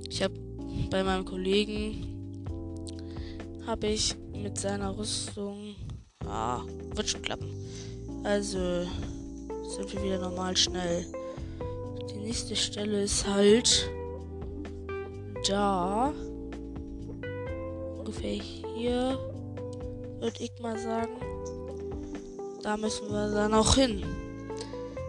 ich 0.09 0.23
habe 0.23 0.33
bei 0.89 1.03
meinem 1.03 1.25
Kollegen 1.25 2.45
habe 3.67 3.87
ich 3.87 4.15
mit 4.33 4.57
seiner 4.57 4.97
Rüstung 4.97 5.75
ah, 6.25 6.61
wird 6.95 7.09
schon 7.09 7.21
klappen. 7.21 7.51
Also 8.23 8.57
sind 9.69 9.93
wir 9.93 10.03
wieder 10.03 10.19
normal 10.19 10.55
schnell. 10.55 11.05
Die 12.11 12.19
nächste 12.19 12.55
Stelle 12.55 13.03
ist 13.03 13.27
halt 13.27 13.89
da 15.47 16.13
ungefähr 17.97 18.41
hier, 18.41 19.19
würde 20.19 20.43
ich 20.43 20.51
mal 20.59 20.77
sagen. 20.77 21.11
Da 22.63 22.75
müssen 22.77 23.09
wir 23.09 23.31
dann 23.31 23.53
auch 23.53 23.75
hin. 23.75 24.03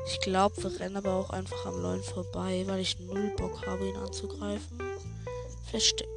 Ich 0.06 0.20
glaube, 0.20 0.62
wir 0.62 0.80
rennen 0.80 0.96
aber 0.96 1.14
auch 1.14 1.30
einfach 1.30 1.66
am 1.66 1.80
Leuen 1.80 2.02
vorbei, 2.02 2.64
weil 2.66 2.80
ich 2.80 2.98
null 3.00 3.32
Bock 3.36 3.66
habe, 3.66 3.88
ihn 3.88 3.96
anzugreifen. 3.96 4.78
Verstecken. 5.70 6.10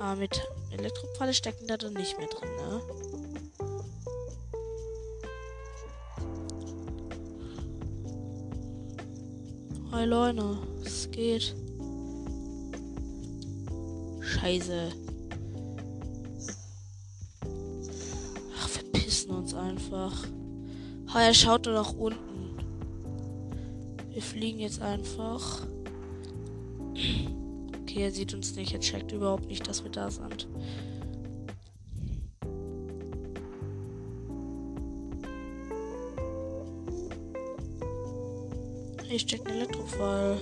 Aber 0.00 0.16
mit 0.16 0.48
Elektropfalle 0.70 1.34
stecken 1.34 1.66
da 1.66 1.76
dann 1.76 1.94
nicht 1.94 2.16
mehr 2.18 2.28
drin, 2.28 2.48
ne? 2.56 2.82
Hi 9.92 10.04
Leute, 10.04 10.56
geht. 11.20 11.54
Scheiße. 14.20 14.88
Ach, 18.58 18.68
verpissen 18.68 19.30
uns 19.30 19.52
einfach. 19.52 20.24
Ha, 21.12 21.20
er 21.20 21.34
schaut 21.34 21.66
nur 21.66 21.74
nach 21.74 21.92
unten. 21.92 22.56
Wir 24.08 24.22
fliegen 24.22 24.60
jetzt 24.60 24.80
einfach. 24.80 25.66
Okay, 27.82 28.02
er 28.02 28.12
sieht 28.12 28.32
uns 28.32 28.54
nicht. 28.56 28.72
Er 28.72 28.80
checkt 28.80 29.12
überhaupt 29.12 29.46
nicht, 29.46 29.68
dass 29.68 29.84
wir 29.84 29.90
da 29.90 30.10
sind. 30.10 30.48
Hier 39.06 39.18
steckt 39.18 39.46
ein 39.48 39.56
Elektrofall. 39.56 40.38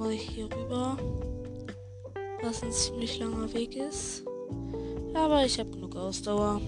Muss 0.00 0.12
ich 0.12 0.30
hier 0.30 0.46
rüber. 0.46 0.96
Was 2.42 2.62
ein 2.62 2.72
ziemlich 2.72 3.18
langer 3.18 3.52
Weg 3.52 3.76
ist. 3.76 4.24
Aber 5.12 5.44
ich 5.44 5.58
habe 5.58 5.70
genug 5.70 5.94
Ausdauer. 5.94 6.58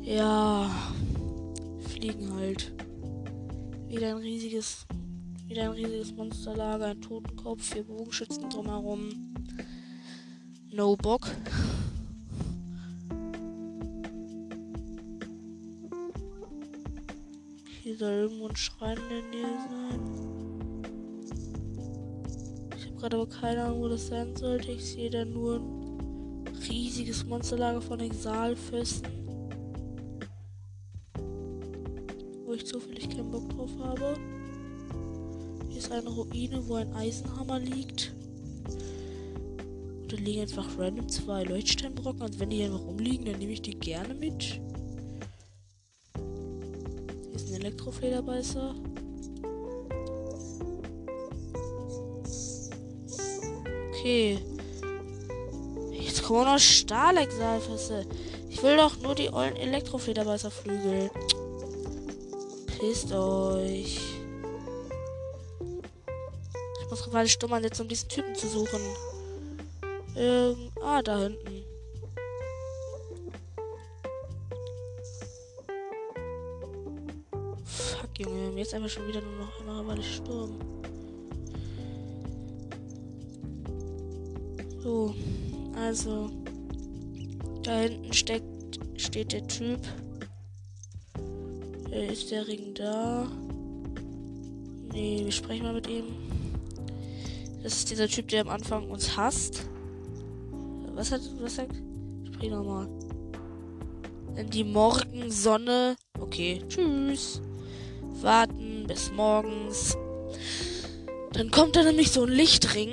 Ja, 0.00 0.70
fliegen 1.80 2.32
halt. 2.34 2.72
Wieder 3.88 4.16
ein 4.16 4.22
riesiges, 4.22 4.86
wieder 5.46 5.64
ein 5.64 5.72
riesiges 5.72 6.14
Monsterlager, 6.14 6.86
ein 6.86 7.00
Totenkopf, 7.02 7.62
vier 7.62 7.84
Bogenschützen 7.84 8.48
drumherum. 8.48 9.34
No 10.70 10.96
Bock. 10.96 11.28
Soll 17.98 18.12
irgendwo 18.12 18.46
ein 18.46 18.56
Schrein 18.56 18.96
in 18.96 19.08
der 19.08 19.22
Nähe 19.22 19.58
sein. 19.68 20.00
Ich 22.76 22.86
habe 22.86 22.96
gerade 22.96 23.16
aber 23.16 23.28
keine 23.28 23.64
Ahnung, 23.64 23.80
wo 23.80 23.88
das 23.88 24.06
sein 24.06 24.36
sollte. 24.36 24.70
Ich 24.70 24.84
sehe 24.84 25.10
da 25.10 25.24
nur 25.24 25.56
ein 25.56 26.46
riesiges 26.68 27.24
Monsterlager 27.24 27.80
von 27.80 27.98
Exalfesten. 27.98 29.10
Wo 32.46 32.52
ich 32.52 32.66
zufällig 32.66 33.10
keinen 33.10 33.30
Bock 33.32 33.48
drauf 33.48 33.70
habe. 33.80 34.14
Hier 35.68 35.78
ist 35.78 35.90
eine 35.90 36.08
Ruine, 36.08 36.62
wo 36.68 36.76
ein 36.76 36.92
Eisenhammer 36.94 37.58
liegt. 37.58 38.14
Da 40.06 40.16
liegen 40.16 40.42
einfach 40.42 40.78
random 40.78 41.08
zwei 41.08 41.42
Leuchtsteinbrocken. 41.42 42.22
Also 42.22 42.38
wenn 42.38 42.50
die 42.50 42.58
hier 42.58 42.66
einfach 42.66 42.86
rumliegen, 42.86 43.26
dann 43.26 43.38
nehme 43.40 43.52
ich 43.52 43.62
die 43.62 43.74
gerne 43.74 44.14
mit. 44.14 44.60
Elektroflederbeißer. 47.88 48.74
Okay. 53.88 54.38
Jetzt 55.92 56.22
kommen 56.22 56.44
noch 56.44 56.58
Stahlexalfässe. 56.58 58.06
Ich 58.50 58.62
will 58.62 58.76
doch 58.76 59.00
nur 59.00 59.14
die 59.14 59.32
ollen 59.32 59.56
Elektroflederbeißerflügel. 59.56 61.10
Pisst 62.78 63.12
euch. 63.12 64.00
Ich 66.80 66.90
muss 66.90 67.04
gerade 67.10 67.28
stumm 67.28 67.54
ansetzen, 67.54 67.82
um 67.82 67.88
diesen 67.88 68.08
Typen 68.08 68.34
zu 68.34 68.48
suchen. 68.48 68.80
Ähm, 70.14 70.70
ah, 70.82 71.00
da 71.02 71.18
hinten. 71.20 71.57
Jetzt 78.68 78.74
einfach 78.74 78.90
schon 78.90 79.08
wieder 79.08 79.22
nur 79.22 79.46
noch 79.46 79.60
immer 79.60 79.86
weil 79.86 80.02
Sturm. 80.02 80.58
So, 84.82 85.14
also 85.74 86.30
da 87.62 87.78
hinten 87.80 88.12
steckt, 88.12 88.78
steht 88.98 89.32
der 89.32 89.46
Typ. 89.46 89.80
Äh, 91.90 92.12
ist 92.12 92.30
der 92.30 92.46
Ring 92.46 92.74
da? 92.74 93.26
Nee, 94.92 95.22
wir 95.24 95.32
sprechen 95.32 95.62
mal 95.62 95.72
mit 95.72 95.88
ihm. 95.88 96.04
Das 97.62 97.72
ist 97.72 97.90
dieser 97.90 98.06
Typ, 98.06 98.28
der 98.28 98.42
am 98.42 98.50
Anfang 98.50 98.90
uns 98.90 99.16
hasst. 99.16 99.62
Was 100.94 101.10
hat, 101.10 101.22
was 101.40 101.56
sagt? 101.56 101.74
Sprich 102.26 102.50
nochmal. 102.50 102.86
In 104.36 104.50
die 104.50 104.64
Morgensonne. 104.64 105.96
Okay, 106.20 106.62
tschüss. 106.68 107.40
Warten 108.22 108.86
bis 108.86 109.12
morgens. 109.12 109.96
Dann 111.32 111.50
kommt 111.50 111.76
da 111.76 111.82
nämlich 111.82 112.10
so 112.10 112.24
ein 112.24 112.30
Lichtring. 112.30 112.90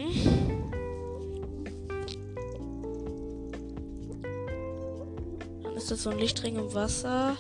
Dann 5.64 5.76
ist 5.76 5.92
das 5.92 6.04
so 6.04 6.10
ein 6.10 6.20
Lichtring 6.20 6.58
im 6.58 6.74
Wasser, 6.74 7.38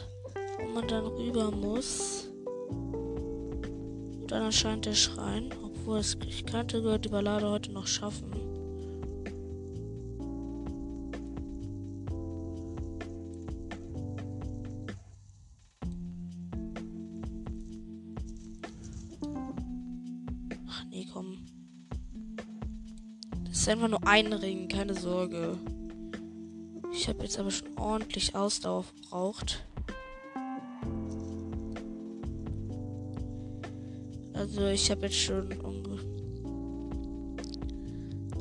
wo 0.59 0.67
man 0.73 0.87
dann 0.87 1.05
rüber 1.05 1.51
muss. 1.51 2.29
Und 2.69 4.27
dann 4.27 4.43
erscheint 4.43 4.85
der 4.85 4.95
Schrein. 4.95 5.53
Obwohl 5.63 5.99
es, 5.99 6.17
ich 6.27 6.45
könnte 6.45 6.99
die 6.99 7.09
Ballade 7.09 7.49
heute 7.49 7.71
noch 7.71 7.87
schaffen. 7.87 8.44
Ist 23.65 23.69
einfach 23.69 23.87
nur 23.87 24.05
ein 24.07 24.31
Ring, 24.31 24.67
keine 24.67 24.93
Sorge. 24.93 25.57
Ich 26.91 27.07
habe 27.07 27.23
jetzt 27.23 27.39
aber 27.39 27.49
schon 27.51 27.77
ordentlich 27.77 28.35
Ausdauer 28.35 28.83
verbraucht. 28.83 29.65
Also 34.33 34.67
ich 34.67 34.91
habe 34.91 35.07
jetzt 35.07 35.17
schon 35.17 35.49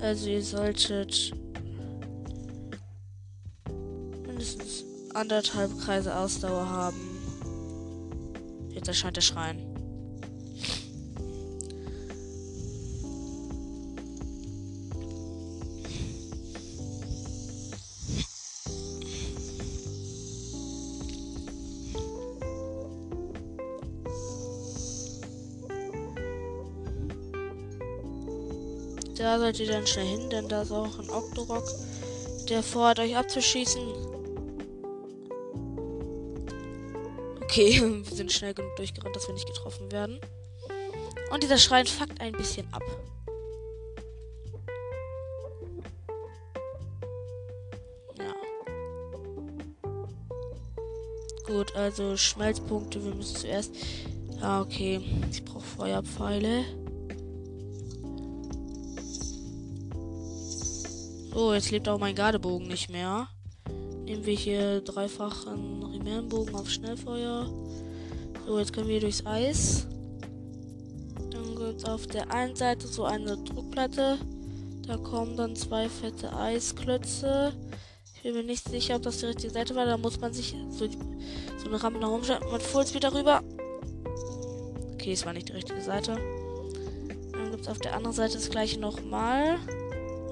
Also 0.05 0.29
ihr 0.29 0.43
solltet 0.43 1.33
mindestens 4.27 4.85
anderthalb 5.15 5.71
Kreise 5.81 6.15
Ausdauer 6.15 6.69
haben. 6.69 7.01
Jetzt 8.69 8.89
erscheint 8.89 9.17
der 9.17 9.23
Schrein. 9.23 9.74
Sollt 29.55 29.69
ihr 29.69 29.73
dann 29.73 29.87
schnell 29.87 30.07
hin, 30.07 30.31
denn 30.31 30.49
da 30.49 30.63
ist 30.63 30.73
auch 30.73 30.99
ein 30.99 31.11
Octorok, 31.11 31.63
der 32.49 32.61
vorhat, 32.61 32.99
euch 32.99 33.17
abzuschießen. 33.17 33.83
Okay, 37.41 37.81
wir 38.05 38.17
sind 38.17 38.33
schnell 38.33 38.53
genug 38.53 38.75
durchgerannt, 38.75 39.15
dass 39.15 39.29
wir 39.29 39.35
nicht 39.35 39.47
getroffen 39.47 39.93
werden. 39.93 40.19
Und 41.31 41.45
dieser 41.45 41.59
Schrein 41.59 41.87
fuckt 41.87 42.21
ein 42.21 42.33
bisschen 42.33 42.67
ab. 42.73 42.83
Ja. 48.19 48.35
Gut, 51.47 51.77
also 51.77 52.17
Schmelzpunkte. 52.17 53.05
Wir 53.05 53.15
müssen 53.15 53.37
zuerst. 53.37 53.73
Ja, 54.41 54.63
okay. 54.63 55.01
Ich 55.31 55.45
brauche 55.45 55.61
Feuerpfeile. 55.61 56.65
So, 61.35 61.53
jetzt 61.53 61.73
lebt 61.73 61.89
auch 61.89 61.99
mein 61.99 62.15
Gardebogen 62.15 62.69
nicht 62.69 62.91
mehr. 62.91 63.27
Nehmen 64.05 64.25
wir 64.25 64.37
hier 64.37 64.81
dreifachen 64.83 65.83
Rimärenbogen 65.83 66.55
auf 66.55 66.71
Schnellfeuer. 66.71 67.53
So, 68.47 68.57
jetzt 68.61 68.73
können 68.73 68.87
wir 68.87 69.01
durchs 69.01 69.27
Eis. 69.27 69.89
Dann 71.33 71.57
gibt 71.57 71.79
es 71.79 71.85
auf 71.87 72.07
der 72.07 72.33
einen 72.33 72.55
Seite 72.55 72.87
so 72.87 73.03
eine 73.03 73.37
Druckplatte. 73.37 74.19
Da 74.87 74.97
kommen 74.97 75.37
dann 75.37 75.57
zwei 75.57 75.89
fette 75.89 76.33
Eisklötze. 76.37 77.53
Ich 78.15 78.23
bin 78.23 78.35
mir 78.35 78.45
nicht 78.45 78.69
sicher, 78.69 78.95
ob 78.95 79.03
das 79.03 79.19
die 79.19 79.27
richtige 79.27 79.53
Seite 79.53 79.75
war. 79.75 79.87
Da 79.87 79.97
muss 79.97 80.21
man 80.21 80.33
sich 80.33 80.55
so, 80.71 80.87
so 80.87 81.67
eine 81.67 81.83
Rampe 81.83 81.99
nach 81.99 82.11
oben 82.11 82.23
stellen. 82.23 82.45
Man 82.49 82.61
fuhr 82.61 82.85
wieder 82.95 83.13
rüber. 83.13 83.43
Okay, 84.93 85.13
es 85.13 85.27
war 85.27 85.33
nicht 85.33 85.49
die 85.49 85.55
richtige 85.55 85.81
Seite. 85.81 86.17
Dann 87.33 87.51
gibt 87.51 87.63
es 87.63 87.69
auf 87.69 87.79
der 87.79 87.97
anderen 87.97 88.15
Seite 88.15 88.35
das 88.35 88.51
gleiche 88.51 88.79
nochmal. 88.79 89.59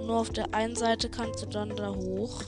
Nur 0.07 0.21
auf 0.21 0.31
der 0.31 0.53
einen 0.55 0.77
Seite 0.77 1.09
kannst 1.09 1.43
du 1.43 1.47
dann 1.47 1.77
da 1.77 1.95
hoch. 1.95 2.43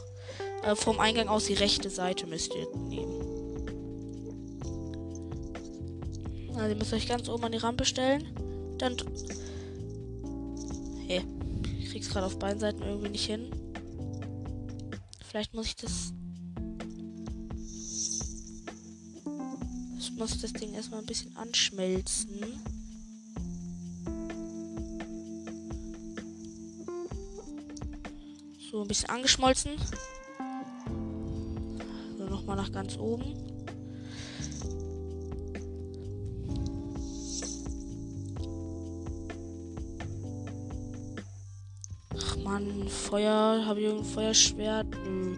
Äh, 0.63 0.75
vom 0.75 0.99
Eingang 0.99 1.29
aus 1.29 1.45
die 1.45 1.55
rechte 1.55 1.91
Seite 1.91 2.27
müsst 2.27 2.53
ihr 2.55 2.67
nehmen. 2.77 3.35
Also 6.55 6.69
ihr 6.69 6.77
müsst 6.77 6.93
euch 6.93 7.09
ganz 7.09 7.29
oben 7.29 7.45
an 7.45 7.53
die 7.53 7.59
Rampe 7.59 7.85
stellen. 7.85 8.29
Dann. 8.79 8.97
Hey, 11.07 11.23
ich 11.79 11.91
krieg's 11.91 12.09
gerade 12.09 12.27
auf 12.27 12.39
beiden 12.39 12.61
Seiten 12.61 12.83
irgendwie 12.83 13.11
nicht 13.11 13.27
hin. 13.27 13.51
Vielleicht 15.27 15.53
muss 15.53 15.67
ich 15.67 15.77
das. 15.77 16.13
Ich 19.99 20.13
muss 20.13 20.41
das 20.41 20.53
Ding 20.53 20.73
erstmal 20.75 21.01
ein 21.01 21.07
bisschen 21.07 21.37
anschmelzen. 21.37 22.63
So 28.75 28.83
ein 28.83 28.89
bisschen 28.89 29.09
angeschmolzen. 29.09 29.71
So, 32.19 32.25
nochmal 32.25 32.57
nach 32.57 32.73
ganz 32.73 32.99
oben. 32.99 33.23
Ach 42.19 42.37
man, 42.39 42.89
Feuer. 42.89 43.65
Habe 43.65 43.79
ich 43.79 43.87
irgendein 43.87 44.13
Feuerschwert? 44.13 44.89
Nö. 45.07 45.37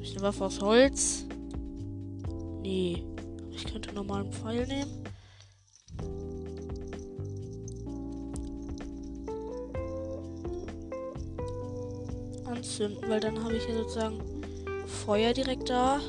Ich 0.00 0.16
eine 0.16 0.22
Waffe 0.22 0.46
aus 0.46 0.60
Holz? 0.60 1.26
Nee. 2.62 3.04
Ich 3.52 3.64
könnte 3.66 3.94
nochmal 3.94 4.22
einen 4.22 4.32
Pfeil 4.32 4.66
nehmen. 4.66 5.01
Anzünden, 12.52 13.08
weil 13.08 13.20
dann 13.20 13.42
habe 13.42 13.56
ich 13.56 13.66
ja 13.66 13.74
sozusagen 13.74 14.22
Feuer 14.86 15.32
direkt 15.32 15.68
da. 15.68 16.00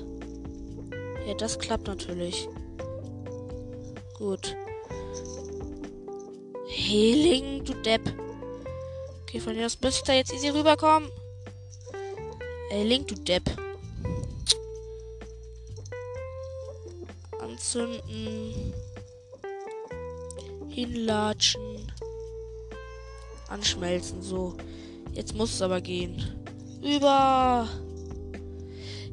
Ja, 1.28 1.34
das 1.36 1.58
klappt 1.58 1.88
natürlich. 1.88 2.48
Gut. 4.18 4.56
Healing, 6.68 7.64
du 7.64 7.74
Depp. 7.74 8.02
Okay, 9.24 9.40
von 9.40 9.54
dir 9.54 9.66
aus 9.66 9.80
müsste 9.82 10.00
ich 10.00 10.04
da 10.04 10.14
jetzt 10.14 10.34
easy 10.34 10.50
rüberkommen. 10.50 11.10
Ey, 12.72 12.84
Link, 12.84 13.08
du 13.08 13.16
Depp. 13.16 13.44
Anzünden. 17.40 18.74
Hinlatschen. 20.70 21.92
Anschmelzen. 23.48 24.22
So. 24.22 24.58
Jetzt 25.14 25.36
muss 25.36 25.54
es 25.54 25.62
aber 25.62 25.80
gehen. 25.80 26.33
Über. 26.84 27.68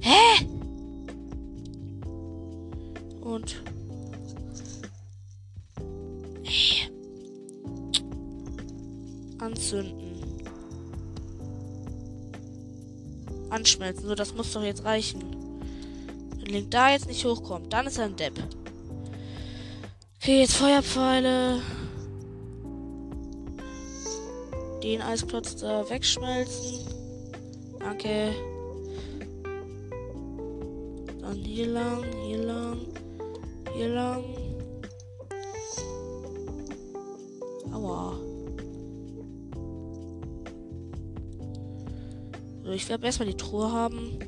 Hä? 0.01 0.45
Und. 3.21 3.63
Anzünden. 9.39 10.11
Anschmelzen. 13.51 14.07
So, 14.07 14.15
das 14.15 14.35
muss 14.35 14.53
doch 14.53 14.63
jetzt 14.63 14.85
reichen. 14.85 15.23
Wenn 16.39 16.53
Link 16.53 16.71
da 16.71 16.91
jetzt 16.91 17.07
nicht 17.07 17.25
hochkommt, 17.25 17.73
dann 17.73 17.87
ist 17.87 17.99
er 17.99 18.07
ein 18.07 18.17
Depp. 18.17 18.35
Okay, 20.17 20.41
jetzt 20.41 20.57
Feuerpfeile. 20.57 21.63
Den 24.83 25.03
Eisklotz 25.03 25.57
da 25.57 25.89
wegschmelzen. 25.89 26.90
Danke. 28.03 28.33
Dann 31.21 31.37
hier 31.45 31.67
lang, 31.67 32.03
hier 32.25 32.39
lang, 32.39 32.79
hier 33.75 33.89
lang. 33.89 34.25
Aua. 37.73 38.19
So, 42.65 42.71
ich 42.71 42.89
werde 42.89 43.05
erstmal 43.05 43.29
die 43.29 43.37
Truhe 43.37 43.71
haben. 43.71 44.19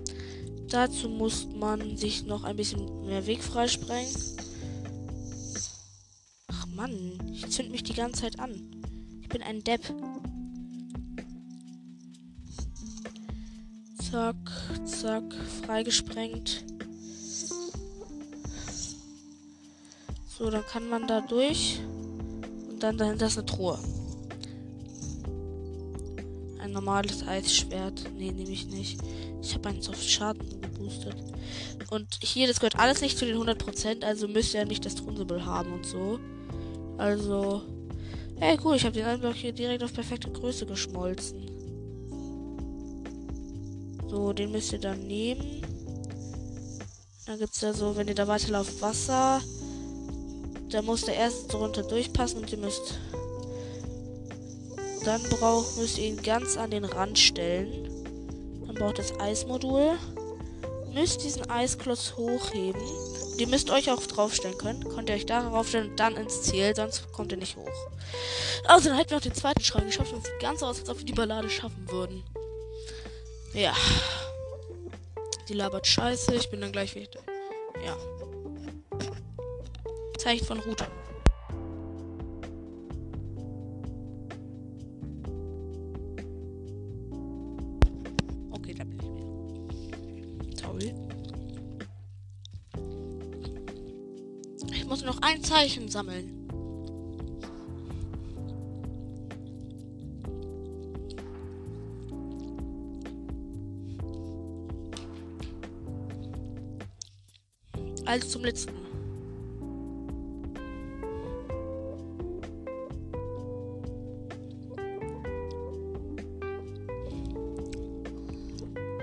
Dazu 0.68 1.08
muss 1.08 1.48
man 1.54 1.96
sich 1.96 2.26
noch 2.26 2.44
ein 2.44 2.56
bisschen 2.56 3.06
mehr 3.06 3.26
Weg 3.26 3.42
freisprengen. 3.42 4.14
Ach 6.48 6.66
Mann, 6.74 7.18
ich 7.32 7.48
zünd 7.50 7.70
mich 7.70 7.84
die 7.84 7.94
ganze 7.94 8.22
Zeit 8.22 8.38
an. 8.38 8.70
Ich 9.22 9.28
bin 9.30 9.42
ein 9.42 9.64
Depp. 9.64 9.80
Zack, 14.12 14.36
zack, 14.84 15.24
freigesprengt. 15.64 16.64
So, 20.28 20.50
dann 20.50 20.66
kann 20.66 20.86
man 20.90 21.06
da 21.06 21.22
durch. 21.22 21.80
Und 22.68 22.82
dann 22.82 22.98
dahinter 22.98 23.28
ist 23.28 23.38
eine 23.38 23.46
Truhe. 23.46 23.78
Ein 26.58 26.72
normales 26.72 27.26
Eisschwert. 27.26 28.04
Nee, 28.18 28.32
nehme 28.32 28.50
ich 28.50 28.66
nicht. 28.66 29.00
Ich 29.40 29.54
habe 29.54 29.70
einen 29.70 29.80
Soft 29.80 30.06
Schaden 30.06 30.60
geboostet. 30.60 31.16
Und 31.88 32.06
hier, 32.22 32.46
das 32.46 32.60
gehört 32.60 32.78
alles 32.78 33.00
nicht 33.00 33.16
zu 33.16 33.24
den 33.24 33.38
100%. 33.38 34.04
Also 34.04 34.28
müsst 34.28 34.52
ihr 34.52 34.60
ja 34.60 34.66
nicht 34.66 34.84
das 34.84 34.94
Thronsymbol 34.94 35.46
haben 35.46 35.72
und 35.72 35.86
so. 35.86 36.20
Also. 36.98 37.62
Hey, 38.38 38.58
cool, 38.62 38.76
ich 38.76 38.84
habe 38.84 38.94
den 38.94 39.06
Einblock 39.06 39.36
hier 39.36 39.52
direkt 39.52 39.82
auf 39.82 39.94
perfekte 39.94 40.30
Größe 40.30 40.66
geschmolzen. 40.66 41.51
So, 44.12 44.34
den 44.34 44.52
müsst 44.52 44.74
ihr 44.74 44.78
dann 44.78 45.06
nehmen. 45.06 45.62
Dann 47.24 47.38
gibt 47.38 47.54
es 47.54 47.62
ja 47.62 47.72
so, 47.72 47.96
wenn 47.96 48.08
ihr 48.08 48.14
da 48.14 48.28
weiterlauft, 48.28 48.82
Wasser. 48.82 49.40
Da 50.68 50.82
muss 50.82 51.06
der 51.06 51.16
erste 51.16 51.48
drunter 51.48 51.82
durchpassen 51.82 52.40
und 52.42 52.52
ihr 52.52 52.58
müsst. 52.58 53.00
Dann 55.06 55.22
braucht, 55.22 55.78
müsst 55.78 55.96
ihr 55.96 56.08
ihn 56.08 56.22
ganz 56.22 56.58
an 56.58 56.70
den 56.70 56.84
Rand 56.84 57.18
stellen. 57.18 57.88
Dann 58.66 58.74
braucht 58.74 58.98
das 58.98 59.18
Eismodul. 59.18 59.92
Müsst 60.92 61.24
diesen 61.24 61.48
Eisklotz 61.48 62.12
hochheben. 62.14 62.82
Und 62.82 63.40
ihr 63.40 63.48
müsst 63.48 63.70
euch 63.70 63.90
auch 63.90 64.02
draufstellen 64.02 64.58
können. 64.58 64.86
Könnt 64.90 65.08
ihr 65.08 65.14
euch 65.14 65.24
darauf 65.24 65.70
stellen 65.70 65.92
und 65.92 65.96
dann 65.98 66.16
ins 66.16 66.42
Ziel, 66.42 66.76
sonst 66.76 67.10
kommt 67.12 67.32
ihr 67.32 67.38
nicht 67.38 67.56
hoch. 67.56 67.88
Also 68.66 68.90
dann 68.90 68.98
hätten 68.98 69.08
wir 69.08 69.16
noch 69.16 69.24
den 69.24 69.34
zweiten 69.34 69.64
Schrank 69.64 69.86
geschafft 69.86 70.12
und 70.12 70.22
sieht 70.22 70.38
ganz 70.38 70.62
aus, 70.62 70.80
als 70.80 70.90
ob 70.90 70.98
wir 70.98 71.06
die 71.06 71.14
Ballade 71.14 71.48
schaffen 71.48 71.90
würden. 71.90 72.22
Ja. 73.54 73.74
Die 75.48 75.54
labert 75.54 75.86
scheiße. 75.86 76.34
Ich 76.34 76.50
bin 76.50 76.60
dann 76.60 76.72
gleich 76.72 76.94
wieder. 76.94 77.20
Ja. 77.84 77.96
Zeichen 80.18 80.46
von 80.46 80.60
Route. 80.60 80.86
Okay, 88.52 88.74
da 88.74 88.84
bin 88.84 88.98
ich 89.00 89.06
wieder. 90.46 90.62
Toll. 90.62 90.94
Ich 94.72 94.86
muss 94.86 95.02
noch 95.02 95.20
ein 95.20 95.42
Zeichen 95.42 95.88
sammeln. 95.88 96.41
Also 108.12 108.28
zum 108.28 108.44
letzten. 108.44 108.74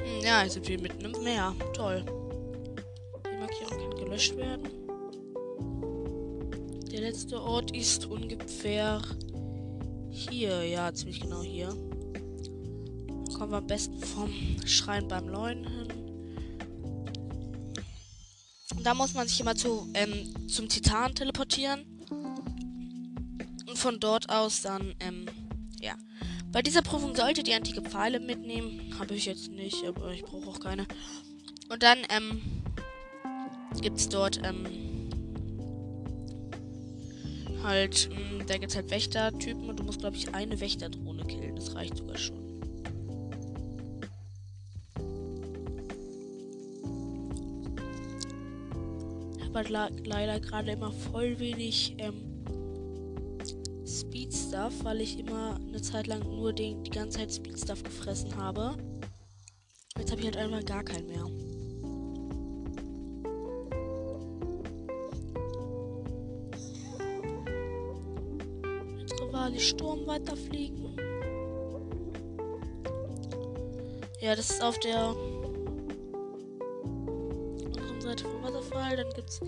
Hm, 0.04 0.22
Ja, 0.24 0.44
jetzt 0.44 0.54
sind 0.54 0.68
wir 0.68 0.80
mitten 0.80 1.06
im 1.06 1.24
Meer. 1.24 1.56
Toll. 1.74 2.06
Die 3.26 3.40
Markierung 3.40 3.80
kann 3.80 3.98
gelöscht 3.98 4.38
werden. 4.38 4.68
Der 6.92 7.02
letzte 7.02 7.42
Ort 7.42 7.76
ist 7.76 8.06
ungefähr 8.06 9.02
hier. 10.12 10.64
Ja, 10.68 10.94
ziemlich 10.94 11.22
genau 11.22 11.42
hier. 11.42 11.70
Kommen 13.36 13.54
wir 13.54 13.58
am 13.58 13.66
besten 13.66 14.00
vom 14.02 14.32
Schrein 14.68 15.08
beim 15.08 15.28
Leuen 15.30 15.66
hin. 15.66 15.99
Und 18.80 18.86
da 18.86 18.94
muss 18.94 19.14
man 19.14 19.28
sich 19.28 19.42
immer 19.42 19.58
zu, 19.58 19.90
ähm, 19.94 20.48
zum 20.48 20.70
Titan 20.70 21.14
teleportieren. 21.14 21.84
Und 23.68 23.78
von 23.78 24.00
dort 24.00 24.30
aus 24.30 24.62
dann, 24.62 24.96
ähm, 25.02 25.26
ja. 25.82 25.96
Bei 26.54 26.62
dieser 26.62 26.82
Prüfung 26.82 27.14
solltet 27.14 27.50
ihr 27.50 27.58
antike 27.58 27.82
Pfeile 27.82 28.22
mitnehmen. 28.22 28.96
Habe 28.98 29.16
ich 29.16 29.26
jetzt 29.26 29.52
nicht, 29.52 29.84
aber 29.86 30.14
ich 30.14 30.24
brauche 30.24 30.48
auch 30.48 30.62
keine. 30.62 30.88
Und 31.68 31.84
dann, 31.84 31.98
ähm, 32.10 32.42
gibt 33.82 33.98
es 33.98 34.08
dort, 34.08 34.40
ähm, 34.46 34.66
halt, 37.62 38.10
mh, 38.14 38.46
da 38.46 38.58
gibt 38.58 38.72
es 38.72 38.78
halt 38.78 38.90
Wächtertypen 38.92 39.70
und 39.70 39.78
du 39.78 39.84
musst, 39.84 40.00
glaube 40.00 40.16
ich, 40.16 40.34
eine 40.34 40.58
Wächterdrohne 40.62 41.26
killen. 41.26 41.58
Das 41.58 41.76
reicht 41.76 41.98
sogar 41.98 42.18
schon. 42.18 42.49
Halt 49.68 50.08
leider 50.08 50.40
gerade 50.40 50.72
immer 50.72 50.92
voll 50.92 51.38
wenig 51.40 51.96
ähm, 51.98 52.44
Speed 53.86 54.34
Stuff, 54.34 54.74
weil 54.84 55.02
ich 55.02 55.20
immer 55.20 55.60
eine 55.68 55.82
Zeit 55.82 56.08
lang 56.08 56.22
nur 56.30 56.54
den, 56.54 56.84
die 56.84 56.92
ganze 56.92 57.18
Zeit 57.18 57.34
Speed 57.34 57.60
Stuff 57.60 57.84
gefressen 57.84 58.36
habe. 58.38 58.78
Jetzt 59.98 60.12
habe 60.12 60.22
ich 60.22 60.28
halt 60.28 60.38
einfach 60.38 60.64
gar 60.64 60.84
keinen 60.84 61.08
mehr. 61.08 61.26
Jetzt 69.00 69.22
Rivali 69.22 69.60
Sturm 69.60 70.08
weiterfliegen. 70.08 70.96
Ja, 74.22 74.36
das 74.36 74.52
ist 74.52 74.64
auf 74.64 74.80
der 74.80 75.16
Wasserfall. 78.90 78.98
Dann 78.98 79.14
gibt 79.14 79.30
es 79.30 79.40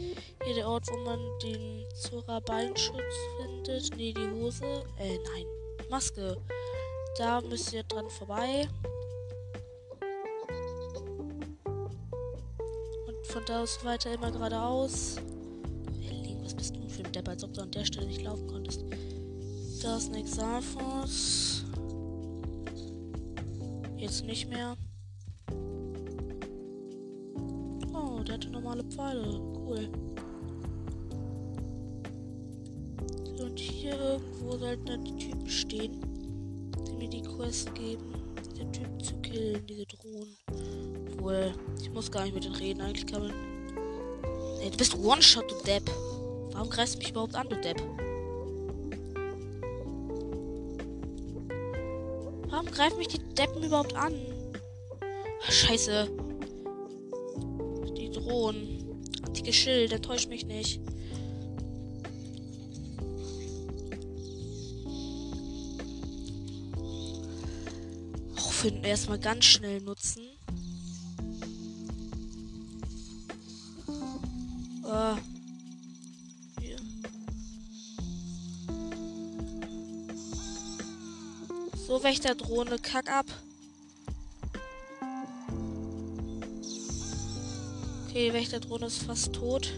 hier 0.44 0.56
der 0.56 0.68
Ort, 0.68 0.88
wo 0.92 0.98
man 0.98 1.20
den 1.42 1.86
Zora 1.94 2.40
Beinschutz 2.40 3.16
findet. 3.40 3.96
Ne, 3.98 4.14
die 4.14 4.32
Hose. 4.32 4.66
Äh, 4.98 5.18
nein. 5.18 5.46
Maske. 5.90 6.38
Da 7.18 7.42
müsst 7.42 7.74
ihr 7.74 7.84
dran 7.84 8.10
vorbei. 8.10 8.68
Und 13.08 13.28
von 13.28 13.44
da 13.46 13.64
aus 13.64 13.84
weiter 13.84 14.14
immer 14.14 14.32
geradeaus. 14.32 15.18
Link, 16.00 16.44
was 16.44 16.56
bist 16.56 16.76
du 16.76 16.88
für 16.88 17.04
ein 17.04 17.12
Depp, 17.12 17.28
als 17.28 17.44
ob 17.44 17.54
du 17.54 17.62
an 17.62 17.72
der 17.72 17.86
Stelle 17.86 18.08
nicht 18.08 18.22
laufen 18.22 18.48
konntest. 18.48 18.86
Da 19.84 19.98
ist 19.98 20.10
ein 20.10 20.16
Exalfos. 20.16 21.64
Jetzt 23.98 24.24
nicht 24.26 24.50
mehr. 24.50 24.78
Pfeile. 28.96 29.40
Cool. 29.56 29.90
Und 33.40 33.60
hier 33.60 34.00
irgendwo 34.00 34.58
sollten 34.58 34.86
dann 34.86 35.04
die 35.04 35.16
Typen 35.16 35.50
stehen, 35.50 36.02
die 36.88 36.94
mir 36.94 37.10
die 37.10 37.22
Quest 37.22 37.74
geben, 37.76 38.14
diese 38.52 38.72
Typen 38.72 39.00
zu 39.00 39.16
killen, 39.22 39.66
diese 39.66 39.86
Drohnen. 39.86 40.38
Obwohl, 41.14 41.54
ich 41.82 41.92
muss 41.92 42.12
gar 42.12 42.24
nicht 42.24 42.36
mit 42.36 42.44
denen 42.44 42.56
reden. 42.56 42.82
Eigentlich 42.82 43.08
kann 43.08 43.24
man 43.24 43.34
Ey, 44.62 44.70
du 44.70 44.78
bist 44.78 44.96
One-Shot, 44.96 45.50
du 45.50 45.56
Depp. 45.66 45.90
Warum 46.52 46.70
greifst 46.70 46.94
du 46.94 47.00
mich 47.00 47.10
überhaupt 47.10 47.34
an, 47.34 47.50
du 47.50 47.56
Depp? 47.56 47.82
Warum 52.48 52.68
greifen 52.68 52.98
mich 53.00 53.08
die 53.08 53.18
Deppen 53.34 53.64
überhaupt 53.64 53.96
an? 53.96 54.14
Scheiße. 55.50 56.08
Die 57.98 58.12
drohen. 58.12 58.71
Schild, 59.54 59.92
enttäuscht 59.92 60.30
mich 60.30 60.46
nicht. 60.46 60.80
Auffinden 68.36 68.84
erstmal 68.84 69.20
ganz 69.20 69.46
schnell 69.46 69.82
nutzen. 69.82 70.22
Äh. 74.86 75.16
Hier. 76.60 76.78
So, 81.88 82.04
Wächterdrohne, 82.04 82.78
kack 82.78 83.10
ab. 83.10 83.26
Okay, 88.12 88.34
Wächterdrohne 88.34 88.88
ist 88.88 89.04
fast 89.04 89.32
tot. 89.32 89.72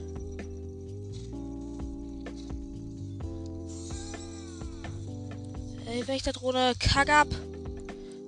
Hey, 5.86 6.08
Wächterdrohne, 6.08 6.74
kack 6.80 7.10
ab. 7.10 7.28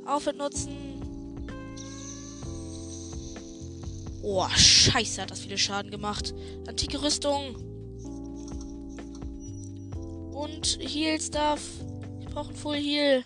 Aufhört 0.05 0.37
nutzen. 0.37 0.77
Oh, 4.21 4.47
scheiße, 4.47 5.23
hat 5.23 5.31
das 5.31 5.39
viele 5.39 5.57
Schaden 5.57 5.89
gemacht. 5.89 6.35
Antike 6.67 7.01
Rüstung. 7.01 7.55
Und 10.35 10.77
Heal 10.79 11.19
Stuff. 11.19 11.61
Ich 12.19 12.27
brauche 12.27 12.51
ein 12.51 12.55
Full 12.55 12.77
Heal. 12.77 13.24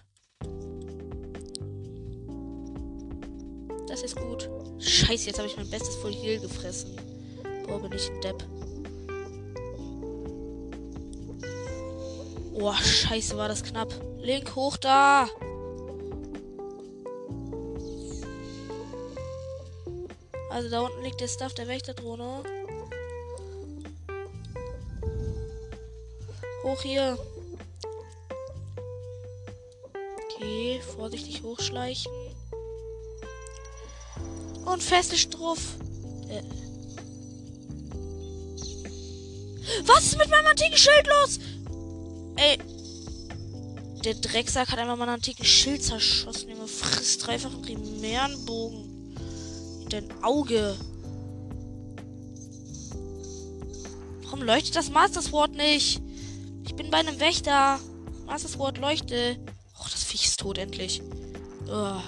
Scheiße, 5.10 5.26
jetzt 5.26 5.40
habe 5.40 5.48
ich 5.48 5.58
mein 5.58 5.68
bestes 5.68 5.96
Full 5.96 6.14
Heal 6.14 6.40
gefressen. 6.40 6.96
Boah, 7.66 7.80
bin 7.80 7.92
ich 7.94 8.12
ein 8.12 8.22
Depp. 8.22 8.44
Oh, 12.54 12.72
scheiße, 12.74 13.36
war 13.36 13.48
das 13.48 13.64
knapp. 13.64 13.92
Link 14.20 14.56
hoch 14.56 14.78
da. 14.78 15.28
Also 20.52 20.70
da 20.70 20.82
unten 20.82 21.02
liegt 21.02 21.20
der 21.20 21.28
Stuff 21.28 21.56
der 21.56 21.68
Wächterdrohne. 21.68 22.44
Hoch 26.62 26.82
hier. 26.84 27.18
Okay, 30.36 30.80
vorsichtig 30.96 31.42
hochschleichen. 31.42 32.19
Und 34.70 34.84
feste 34.84 35.18
Struff. 35.18 35.78
Äh. 36.30 36.44
Was 39.86 40.04
ist 40.04 40.18
mit 40.18 40.30
meinem 40.30 40.46
antiken 40.46 40.78
Schild 40.78 41.08
los? 41.08 41.40
Ey. 42.36 42.60
Der 44.04 44.14
Drecksack 44.14 44.72
hat 44.72 44.78
einfach 44.78 44.96
meinen 44.96 45.10
antiken 45.10 45.44
Schild 45.44 45.84
zerschossen. 45.84 46.50
Junge, 46.50 46.68
frisst 46.68 47.26
dreifach 47.26 47.52
einen 47.52 47.64
Primärenbogen 47.64 49.16
dein 49.90 50.08
Auge? 50.24 50.76
Warum 54.24 54.44
leuchtet 54.44 54.76
das 54.76 54.92
Master 54.92 55.24
Sword 55.24 55.56
nicht? 55.56 56.00
Ich 56.64 56.76
bin 56.76 56.92
bei 56.92 56.98
einem 56.98 57.20
Wächter. 57.20 57.80
Master 58.28 58.50
Sword 58.50 58.78
leuchte. 58.78 59.38
Och, 59.80 59.90
das 59.90 60.04
Viech 60.04 60.26
ist 60.26 60.40
tot 60.40 60.60
endlich. 60.60 61.02
Ugh. 61.68 62.04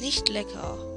Nicht 0.00 0.28
lecker. 0.28 0.95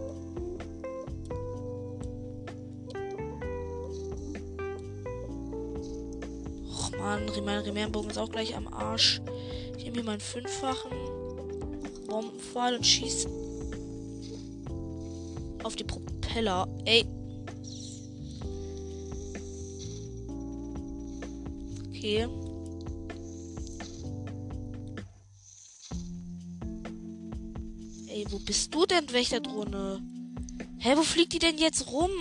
Och 7.10 7.16
man, 7.16 7.46
mein 7.46 7.60
Remernbogen 7.62 8.12
ist 8.12 8.20
auch 8.20 8.30
gleich 8.30 8.56
am 8.56 8.68
Arsch. 8.68 9.20
Ich 9.78 9.84
nehme 9.84 9.96
hier 9.96 10.04
meinen 10.04 10.20
fünffachen 10.20 10.92
Bombenpfeil 12.08 12.76
und 12.76 12.86
schieße 12.86 13.28
auf 15.64 15.76
die 15.76 15.84
Propeller. 15.84 16.68
Ey. 16.86 17.06
Okay. 21.88 22.28
Ey, 28.08 28.26
wo 28.30 28.38
bist 28.40 28.74
du 28.74 28.86
denn, 28.86 29.12
Wächterdrohne? 29.12 30.02
Hä, 30.78 30.94
wo 30.96 31.02
fliegt 31.02 31.34
die 31.34 31.40
denn 31.40 31.58
jetzt 31.58 31.92
rum? 31.92 32.12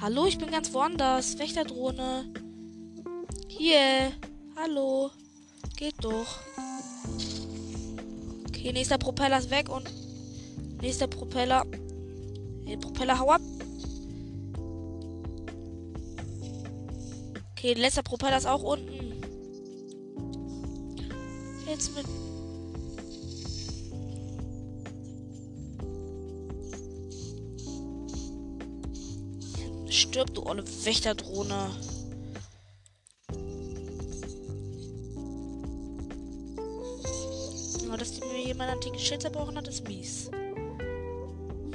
Hallo, 0.00 0.26
ich 0.26 0.38
bin 0.38 0.50
ganz 0.50 0.72
woanders. 0.72 1.38
Wächterdrohne. 1.38 2.41
Hier. 3.64 4.10
Hallo. 4.56 5.12
Geht 5.76 5.94
doch. 6.00 6.40
Okay, 8.48 8.72
nächster 8.72 8.98
Propeller 8.98 9.38
ist 9.38 9.50
weg 9.52 9.68
und 9.68 9.88
Nächster 10.80 11.06
Propeller. 11.06 11.64
Hey, 12.64 12.76
Propeller, 12.76 13.20
hau 13.20 13.30
ab. 13.30 13.40
Okay, 17.52 17.74
letzter 17.74 18.02
Propeller 18.02 18.38
ist 18.38 18.46
auch 18.46 18.64
unten. 18.64 19.22
Jetzt 21.68 21.94
mit. 21.94 22.06
Stirb, 29.88 30.34
du 30.34 30.44
olle 30.46 30.64
Wächterdrohne. 30.84 31.70
Dass 38.12 38.28
mir 38.28 38.42
jemand 38.42 38.70
antiken 38.70 38.98
Schild 38.98 39.22
zerbrochen 39.22 39.56
hat, 39.56 39.68
ist 39.68 39.88
mies. 39.88 40.30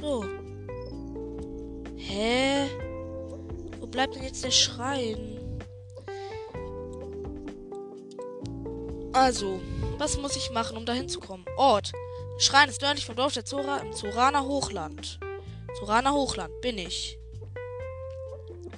So. 0.02 0.24
Hä? 1.96 2.68
Wo 3.80 3.88
bleibt 3.88 4.16
denn 4.16 4.24
jetzt 4.24 4.44
der 4.44 4.52
Schrein? 4.52 5.40
Also, 9.14 9.60
was 9.98 10.18
muss 10.18 10.36
ich 10.36 10.52
machen, 10.52 10.78
um 10.78 10.86
da 10.86 10.94
hinzukommen? 10.94 11.46
Ort. 11.58 11.92
Schrein 12.38 12.70
ist 12.70 12.82
nördlich 12.82 13.06
vom 13.06 13.16
Dorf 13.16 13.34
der 13.34 13.46
Zora 13.46 13.80
im 13.80 13.92
Zoraner 13.94 14.46
Hochland. 14.46 15.20
Zoraner 15.80 16.14
Hochland 16.14 16.62
bin 16.62 16.78
ich. 16.78 17.18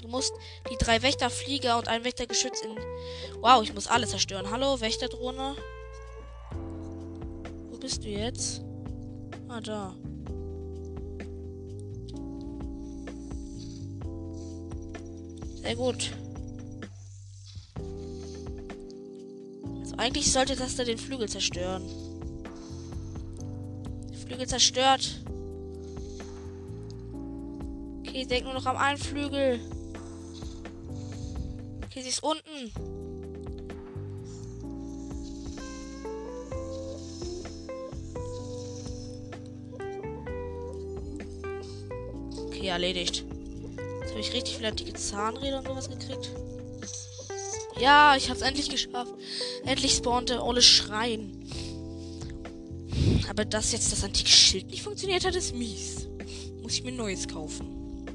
Du 0.01 0.07
musst 0.07 0.33
die 0.71 0.77
drei 0.77 1.01
Wächterflieger 1.01 1.77
und 1.77 1.89
ein 1.89 2.05
Wächtergeschütz 2.05 2.61
in. 2.61 2.77
Wow, 3.41 3.61
ich 3.63 3.73
muss 3.73 3.87
alle 3.87 4.07
zerstören. 4.07 4.49
Hallo, 4.49 4.79
Wächterdrohne. 4.79 5.57
Bist 7.90 8.04
du 8.04 8.10
jetzt? 8.10 8.63
Ah, 9.48 9.60
da. 9.62 9.96
Sehr 15.56 15.75
gut. 15.75 16.12
Also 19.79 19.96
eigentlich 19.98 20.31
sollte 20.31 20.56
das 20.56 20.75
da 20.75 20.83
den 20.83 21.00
Flügel 21.00 21.27
zerstören. 21.27 21.81
Flügel 24.23 24.46
zerstört. 24.46 25.23
Okay, 28.02 28.23
denk 28.27 28.44
nur 28.44 28.54
noch 28.54 28.67
am 28.67 28.77
einen 28.77 29.00
Flügel. 29.00 29.60
Okay, 31.85 32.04
sie 32.04 32.10
ist 32.10 32.21
unten. 32.21 32.98
Erledigt 42.80 43.25
habe 44.10 44.21
ich 44.21 44.32
richtig 44.32 44.56
viele 44.56 44.69
antike 44.69 44.94
Zahnräder 44.94 45.60
und 45.60 45.67
sowas 45.67 45.90
gekriegt. 45.90 46.32
Ja, 47.77 48.15
ich 48.15 48.30
habe 48.30 48.40
es 48.40 48.46
endlich 48.46 48.69
geschafft. 48.69 49.13
Endlich 49.65 49.96
spawnt 49.96 50.30
der 50.30 50.46
olle 50.46 50.62
Schrein. 50.62 51.44
Aber 53.30 53.44
dass 53.44 53.73
jetzt 53.73 53.92
das 53.92 54.06
antike 54.06 54.30
Schild 54.30 54.67
nicht 54.67 54.84
funktioniert 54.84 55.25
hat, 55.25 55.36
ist 55.36 55.54
mies. 55.54 56.08
Muss 56.62 56.75
ich 56.75 56.84
mir 56.86 56.94
neues 56.94 57.27
kaufen. 57.27 58.06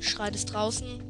Schrein 0.00 0.34
ist 0.34 0.52
draußen. 0.52 1.02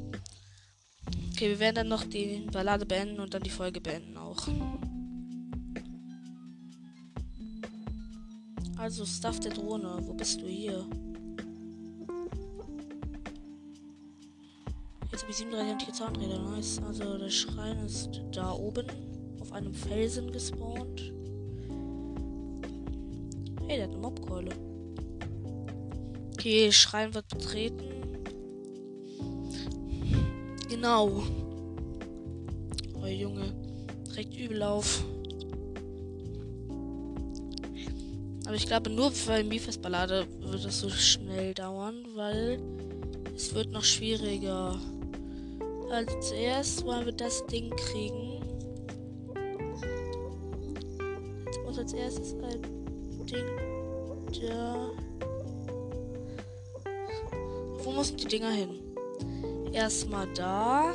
Okay, 1.33 1.49
wir 1.49 1.59
werden 1.59 1.75
dann 1.75 1.89
noch 1.89 2.05
die 2.05 2.47
Ballade 2.53 2.87
beenden 2.87 3.19
und 3.19 3.35
dann 3.35 3.43
die 3.43 3.51
Folge 3.51 3.81
beenden 3.81 4.17
auch. 4.17 4.47
Also, 8.81 9.05
Stuff 9.05 9.39
der 9.41 9.53
Drohne, 9.53 9.99
wo 10.07 10.15
bist 10.15 10.41
du 10.41 10.47
hier? 10.47 10.87
Jetzt 15.13 15.21
habe 15.21 15.31
ich 15.31 15.37
37 15.37 15.73
antike 15.73 15.93
Zahnräder. 15.93 16.39
Nice. 16.39 16.81
Also 16.89 17.19
der 17.19 17.29
Schrein 17.29 17.77
ist 17.85 18.23
da 18.33 18.53
oben 18.53 18.87
auf 19.39 19.53
einem 19.53 19.75
Felsen 19.75 20.33
gespawnt. 20.33 21.13
Hey, 23.67 23.77
der 23.77 23.83
hat 23.83 23.91
eine 23.91 23.99
Mobkeule. 23.99 24.53
Okay, 26.33 26.73
Schrein 26.73 27.13
wird 27.13 27.29
betreten. 27.29 27.85
Genau. 30.71 31.23
Oh 32.95 33.07
Junge. 33.07 33.53
Direkt 34.07 34.35
übel 34.39 34.63
auf. 34.63 35.05
Aber 38.51 38.57
ich 38.57 38.67
glaube, 38.67 38.91
nur 38.91 39.13
für 39.13 39.45
Mifest-Ballade 39.45 40.27
wird 40.41 40.65
es 40.65 40.81
so 40.81 40.91
schnell 40.91 41.55
dauern, 41.55 42.05
weil 42.17 42.61
es 43.33 43.55
wird 43.55 43.71
noch 43.71 43.85
schwieriger. 43.85 44.77
Also 45.89 46.19
zuerst 46.19 46.85
wollen 46.85 47.07
wir 47.07 47.13
das 47.13 47.47
Ding 47.47 47.71
kriegen. 47.77 48.43
Jetzt 51.47 51.65
muss 51.65 51.79
als 51.79 51.93
erstes 51.93 52.35
ein 52.43 52.61
Ding 53.25 53.47
da. 54.43 54.91
Wo 57.85 57.93
müssen 57.93 58.17
die 58.17 58.27
Dinger 58.27 58.51
hin? 58.51 58.81
Erstmal 59.73 60.27
da. 60.35 60.93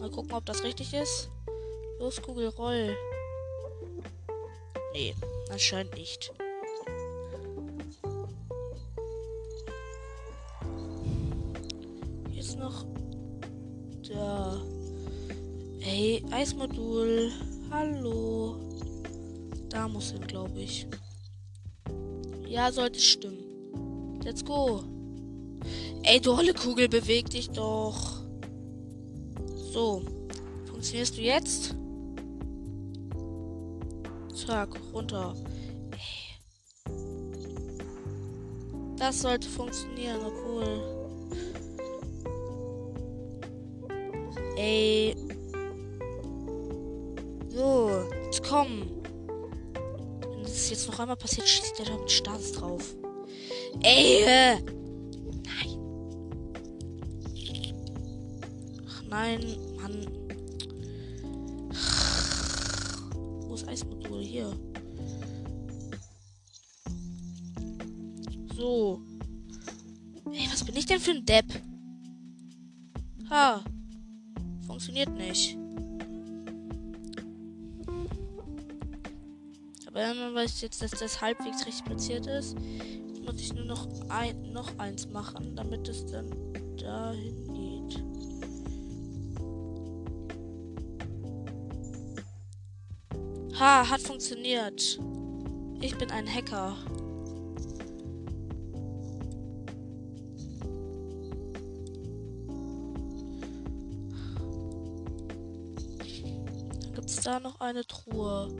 Mal 0.00 0.10
gucken, 0.10 0.32
ob 0.32 0.46
das 0.46 0.64
richtig 0.64 0.94
ist. 0.94 1.28
Los, 1.98 2.20
Kugel, 2.20 2.48
roll. 2.48 2.96
Nee, 4.92 5.14
anscheinend 5.50 5.94
nicht. 5.94 6.32
Hier 12.30 12.40
ist 12.40 12.58
noch 12.58 12.84
da. 14.08 14.60
Hey, 15.80 16.22
Eismodul. 16.30 17.32
Hallo. 17.70 18.56
Da 19.68 19.88
muss 19.88 20.10
hin, 20.12 20.26
glaube 20.26 20.60
ich. 20.60 20.86
Ja, 22.46 22.70
sollte 22.70 23.00
stimmen. 23.00 24.20
Let's 24.22 24.44
go. 24.44 24.84
Ey, 26.02 26.20
du 26.20 26.36
Holle 26.36 26.54
Kugel, 26.54 26.88
beweg 26.88 27.30
dich 27.30 27.50
doch. 27.50 28.22
So. 29.72 30.02
Funktionierst 30.66 31.16
du 31.16 31.22
jetzt? 31.22 31.74
Zack, 34.46 34.68
runter. 34.92 35.34
Das 38.98 39.22
sollte 39.22 39.48
funktionieren, 39.48 40.20
obwohl. 40.24 40.82
Ey. 44.56 45.16
So, 47.48 47.90
jetzt 48.24 48.42
komm. 48.42 48.82
Wenn 50.20 50.42
das 50.42 50.70
jetzt 50.70 50.88
noch 50.88 50.98
einmal 50.98 51.16
passiert, 51.16 51.48
schießt 51.48 51.78
der 51.78 51.86
da 51.86 51.96
mit 51.96 52.10
Staats 52.10 52.52
drauf. 52.52 52.94
Ey! 53.82 54.62
Nein. 55.44 55.78
Ach 58.88 59.02
nein, 59.08 59.56
Mann. 64.14 64.22
Eismodul 64.22 64.22
hier. 64.22 64.52
So. 68.56 69.00
Ey, 70.32 70.48
was 70.50 70.64
bin 70.64 70.76
ich 70.76 70.86
denn 70.86 71.00
für 71.00 71.12
ein 71.12 71.24
Depp? 71.24 71.46
Ha. 73.30 73.62
Funktioniert 74.66 75.10
nicht. 75.10 75.56
Aber 79.86 80.00
wenn 80.00 80.18
man 80.18 80.34
weiß 80.34 80.60
jetzt, 80.62 80.82
dass 80.82 80.90
das 80.92 81.20
halbwegs 81.20 81.66
richtig 81.66 81.84
platziert 81.84 82.26
ist, 82.26 82.56
muss 83.24 83.40
ich 83.40 83.54
nur 83.54 83.64
noch 83.64 83.86
ein, 84.08 84.52
noch 84.52 84.76
eins 84.78 85.08
machen, 85.08 85.54
damit 85.54 85.88
es 85.88 86.04
dann 86.06 86.28
dahin 86.76 87.43
Ha, 93.64 93.88
hat 93.88 94.02
funktioniert. 94.02 95.00
Ich 95.80 95.96
bin 95.96 96.10
ein 96.10 96.28
Hacker. 96.28 96.76
Gibt 106.94 107.08
es 107.08 107.22
da 107.22 107.40
noch 107.40 107.58
eine 107.58 107.86
Truhe? 107.86 108.54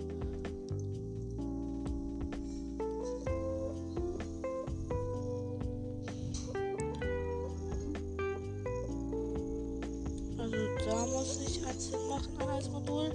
Also 10.39 10.57
da 10.87 11.07
muss 11.09 11.41
ich 11.47 11.67
eins 11.67 11.91
hinmachen 11.91 12.49
als 12.49 12.71
Modul. 12.71 13.11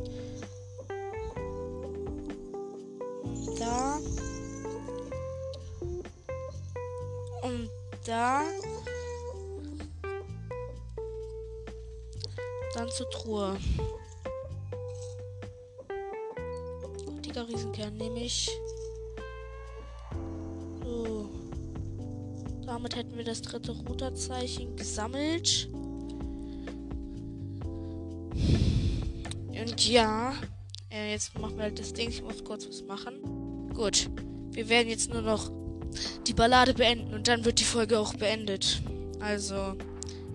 Da. 8.09 8.41
Dann 12.73 12.89
zur 12.89 13.09
Truhe. 13.11 13.57
Dicker 17.23 17.47
Riesenkern 17.47 17.95
nehme 17.97 18.23
ich. 18.23 18.49
So. 20.83 21.29
Damit 22.65 22.95
hätten 22.95 23.15
wir 23.15 23.23
das 23.23 23.41
dritte 23.41 23.71
Routerzeichen 23.71 24.75
gesammelt. 24.75 25.69
Und 29.49 29.89
ja, 29.89 30.33
jetzt 30.91 31.37
machen 31.37 31.57
wir 31.57 31.63
halt 31.63 31.79
das 31.79 31.93
Ding. 31.93 32.09
Ich 32.09 32.23
muss 32.23 32.43
kurz 32.43 32.67
was 32.67 32.83
machen. 32.83 33.69
Gut. 33.73 34.09
Wir 34.51 34.67
werden 34.69 34.89
jetzt 34.89 35.13
nur 35.13 35.21
noch 35.21 35.58
die 36.29 36.33
Ballade 36.35 36.75
beenden 36.75 37.15
und 37.15 37.27
dann 37.27 37.43
wird 37.43 37.59
die 37.59 37.63
Folge 37.63 37.99
auch 37.99 38.13
beendet. 38.13 38.83
Also, 39.19 39.75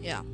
ja. 0.02 0.24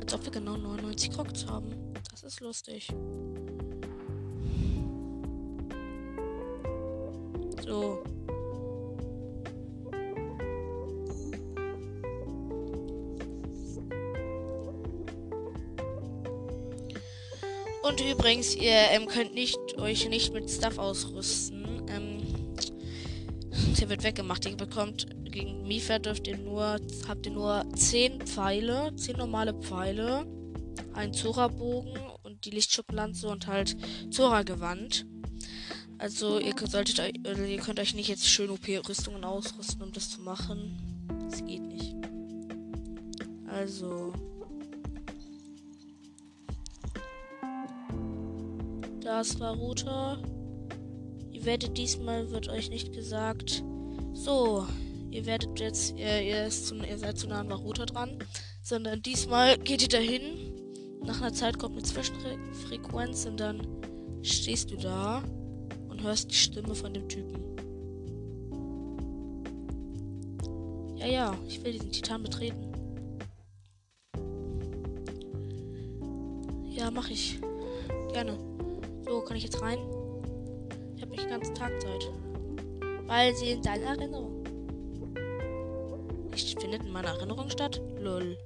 Als 0.00 0.12
ob 0.12 0.24
wir 0.24 0.32
genau 0.32 0.56
99 0.56 1.12
Crocs 1.12 1.46
haben. 1.46 1.72
Das 2.10 2.24
ist 2.24 2.40
lustig. 2.40 2.88
So. 7.64 8.02
Und 17.82 18.00
übrigens, 18.00 18.56
ihr 18.56 18.72
ähm, 18.90 19.06
könnt 19.06 19.34
nicht, 19.34 19.56
euch 19.78 20.08
nicht 20.08 20.32
mit 20.34 20.50
Stuff 20.50 20.78
ausrüsten. 20.78 21.61
Der 23.82 23.88
wird 23.88 24.04
weggemacht. 24.04 24.46
Ihr 24.46 24.56
bekommt 24.56 25.08
gegen 25.24 25.66
Mifa 25.66 25.98
dürft 25.98 26.28
ihr 26.28 26.38
nur, 26.38 26.78
habt 27.08 27.26
ihr 27.26 27.32
nur 27.32 27.64
10 27.74 28.20
Pfeile, 28.20 28.94
10 28.94 29.16
normale 29.16 29.54
Pfeile, 29.54 30.24
einen 30.92 31.12
Zora-Bogen 31.12 31.98
und 32.22 32.44
die 32.44 32.50
Lichtschuppenlanze 32.50 33.26
und 33.26 33.48
halt 33.48 33.76
Zora-Gewand. 34.12 35.04
Also 35.98 36.38
ihr 36.38 36.54
solltet 36.64 37.00
also 37.26 37.42
ihr 37.42 37.58
könnt 37.58 37.80
euch 37.80 37.96
nicht 37.96 38.08
jetzt 38.08 38.28
schön 38.28 38.50
OP-Rüstungen 38.50 39.24
ausrüsten, 39.24 39.82
um 39.82 39.90
das 39.90 40.10
zu 40.10 40.20
machen. 40.20 40.78
Das 41.28 41.44
geht 41.44 41.62
nicht. 41.62 41.96
Also. 43.48 44.12
Das 49.00 49.40
war 49.40 49.56
Router. 49.56 50.22
Ihr 51.32 51.44
werdet 51.44 51.76
diesmal, 51.76 52.30
wird 52.30 52.48
euch 52.48 52.70
nicht 52.70 52.92
gesagt. 52.92 53.64
So, 54.22 54.68
ihr 55.10 55.26
werdet 55.26 55.58
jetzt, 55.58 55.98
ihr, 55.98 56.22
ihr, 56.22 56.48
zu, 56.48 56.76
ihr 56.76 56.96
seid 56.96 57.18
zu 57.18 57.26
nah 57.26 57.40
an 57.40 57.50
Router 57.50 57.86
dran. 57.86 58.18
Sondern 58.62 59.02
diesmal 59.02 59.58
geht 59.58 59.82
ihr 59.82 59.88
dahin. 59.88 60.54
Nach 61.04 61.20
einer 61.20 61.32
Zeit 61.32 61.58
kommt 61.58 61.74
eine 61.74 61.82
Zwischenfrequenz 61.82 63.26
und 63.26 63.40
dann 63.40 63.66
stehst 64.22 64.70
du 64.70 64.76
da 64.76 65.24
und 65.88 66.04
hörst 66.04 66.30
die 66.30 66.36
Stimme 66.36 66.72
von 66.76 66.94
dem 66.94 67.08
Typen. 67.08 67.42
Ja, 70.98 71.06
ja, 71.08 71.34
ich 71.48 71.64
will 71.64 71.72
diesen 71.72 71.90
Titan 71.90 72.22
betreten. 72.22 72.70
Ja, 76.70 76.92
mach 76.92 77.10
ich. 77.10 77.40
Gerne. 78.12 78.38
So, 79.04 79.20
kann 79.22 79.36
ich 79.36 79.42
jetzt 79.42 79.60
rein? 79.60 79.80
Ich 80.94 81.02
habe 81.02 81.10
nicht 81.10 81.24
den 81.24 81.30
ganzen 81.30 81.56
Tag 81.56 81.72
Zeit. 81.82 82.08
Weil 83.12 83.36
sie 83.36 83.50
in 83.50 83.60
deiner 83.60 83.88
Erinnerung. 83.88 84.42
nicht 86.30 86.58
findet 86.58 86.82
in 86.82 86.92
meiner 86.92 87.08
Erinnerung 87.08 87.50
statt. 87.50 87.78
Lol. 87.98 88.38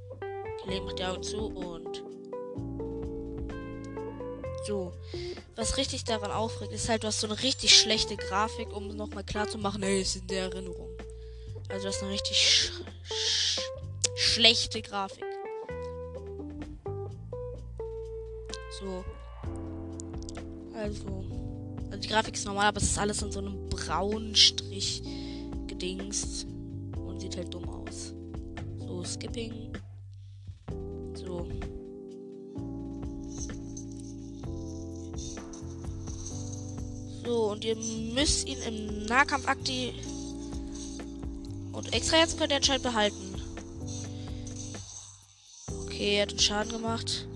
Okay, 0.60 0.80
macht 0.80 0.98
die 0.98 1.04
Augen 1.04 1.22
zu 1.22 1.38
und. 1.38 2.02
So. 4.66 4.92
Was 5.54 5.76
richtig 5.76 6.02
daran 6.02 6.32
aufregt, 6.32 6.72
ist 6.72 6.88
halt, 6.88 7.04
du 7.04 7.06
hast 7.06 7.20
so 7.20 7.28
eine 7.28 7.40
richtig 7.44 7.78
schlechte 7.78 8.16
Grafik, 8.16 8.74
um 8.74 8.88
nochmal 8.88 9.22
klar 9.22 9.46
zu 9.46 9.56
machen, 9.56 9.84
hey, 9.84 10.00
es 10.00 10.16
ist 10.16 10.22
in 10.22 10.26
der 10.26 10.42
Erinnerung. 10.46 10.90
Also, 11.68 11.86
das 11.86 11.96
ist 11.98 12.02
eine 12.02 12.10
richtig 12.10 12.36
sch 12.36 12.72
sch 13.04 13.60
schlechte 14.16 14.82
Grafik. 14.82 15.24
So. 18.80 19.04
Also. 20.74 21.45
Also 21.96 22.08
die 22.08 22.12
Grafik 22.12 22.34
ist 22.34 22.44
normal, 22.44 22.66
aber 22.66 22.76
es 22.76 22.90
ist 22.90 22.98
alles 22.98 23.22
in 23.22 23.32
so 23.32 23.38
einem 23.38 23.70
braunen 23.70 24.36
Strich 24.36 25.02
gedingst. 25.66 26.46
Und 26.94 27.22
sieht 27.22 27.38
halt 27.38 27.54
dumm 27.54 27.66
aus. 27.70 28.12
So, 28.86 29.02
Skipping. 29.02 29.72
So. 31.14 31.48
So, 37.24 37.50
und 37.52 37.64
ihr 37.64 37.76
müsst 38.12 38.46
ihn 38.46 38.58
im 38.68 39.06
Nahkampf 39.06 39.48
aktiv. 39.48 39.94
Und 41.72 41.94
extra 41.94 42.18
jetzt 42.18 42.36
könnt 42.36 42.50
ihr 42.50 42.58
anscheinend 42.58 42.82
behalten. 42.82 43.40
Okay, 45.86 46.16
er 46.16 46.22
hat 46.24 46.30
einen 46.32 46.40
Schaden 46.40 46.72
gemacht. 46.72 47.26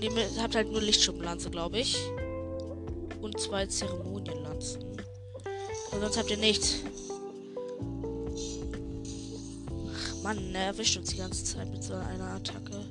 Und 0.00 0.04
ihr 0.16 0.42
habt 0.42 0.54
halt 0.54 0.72
nur 0.72 0.80
Lichtschuppenlanze, 0.80 1.50
glaube 1.50 1.78
ich. 1.78 1.98
Und 3.20 3.38
zwei 3.38 3.66
Zeremonienlanzen. 3.66 4.80
Und 5.92 6.00
sonst 6.00 6.16
habt 6.16 6.30
ihr 6.30 6.38
nichts. 6.38 6.76
Ach 9.92 10.22
Mann, 10.22 10.54
er 10.54 10.68
erwischt 10.68 10.96
uns 10.96 11.10
die 11.10 11.18
ganze 11.18 11.44
Zeit 11.44 11.70
mit 11.70 11.84
so 11.84 11.92
einer 11.92 12.30
Attacke. 12.34 12.82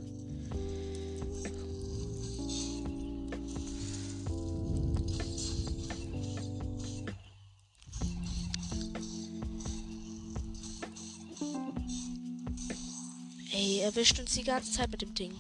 Ey, 13.51 13.80
er 13.80 13.86
erwischt 13.86 14.20
uns 14.20 14.36
die 14.36 14.43
ganze 14.43 14.72
Zeit 14.72 14.91
mit 14.91 15.01
dem 15.01 15.16
Ding. 15.16 15.34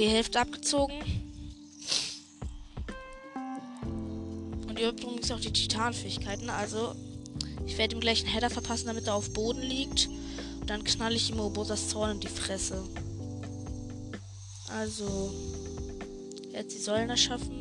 Okay, 0.00 0.08
Hälfte 0.08 0.40
abgezogen. 0.40 0.94
Und 4.66 4.78
ihr 4.78 4.86
habt 4.86 5.02
übrigens 5.02 5.30
auch 5.30 5.40
die 5.40 5.52
Titanfähigkeiten. 5.52 6.48
Also, 6.48 6.94
ich 7.66 7.76
werde 7.76 7.96
ihm 7.96 8.00
gleich 8.00 8.24
einen 8.24 8.32
Header 8.32 8.48
verpassen, 8.48 8.86
damit 8.86 9.08
er 9.08 9.14
auf 9.14 9.34
Boden 9.34 9.60
liegt. 9.60 10.08
Und 10.58 10.70
dann 10.70 10.84
knall 10.84 11.14
ich 11.14 11.28
ihm 11.28 11.38
Obosas 11.38 11.90
Zorn 11.90 12.12
in 12.12 12.20
die 12.20 12.28
Fresse. 12.28 12.82
Also, 14.74 15.34
jetzt 16.50 16.72
die 16.74 16.80
Säulen 16.80 17.10
erschaffen. 17.10 17.59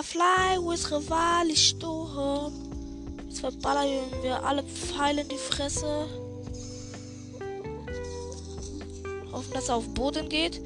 We 0.00 0.04
fly 0.04 0.56
with 0.56 0.90
Rivali 0.90 1.54
Sturm. 1.54 2.54
Jetzt 3.28 3.40
verballern 3.40 4.10
wir 4.22 4.42
alle 4.42 4.62
Pfeile 4.62 5.20
in 5.20 5.28
die 5.28 5.36
Fresse. 5.36 6.08
Hoffen, 9.30 9.52
dass 9.52 9.68
er 9.68 9.74
auf 9.74 9.86
Boden 9.92 10.30
geht. 10.30 10.62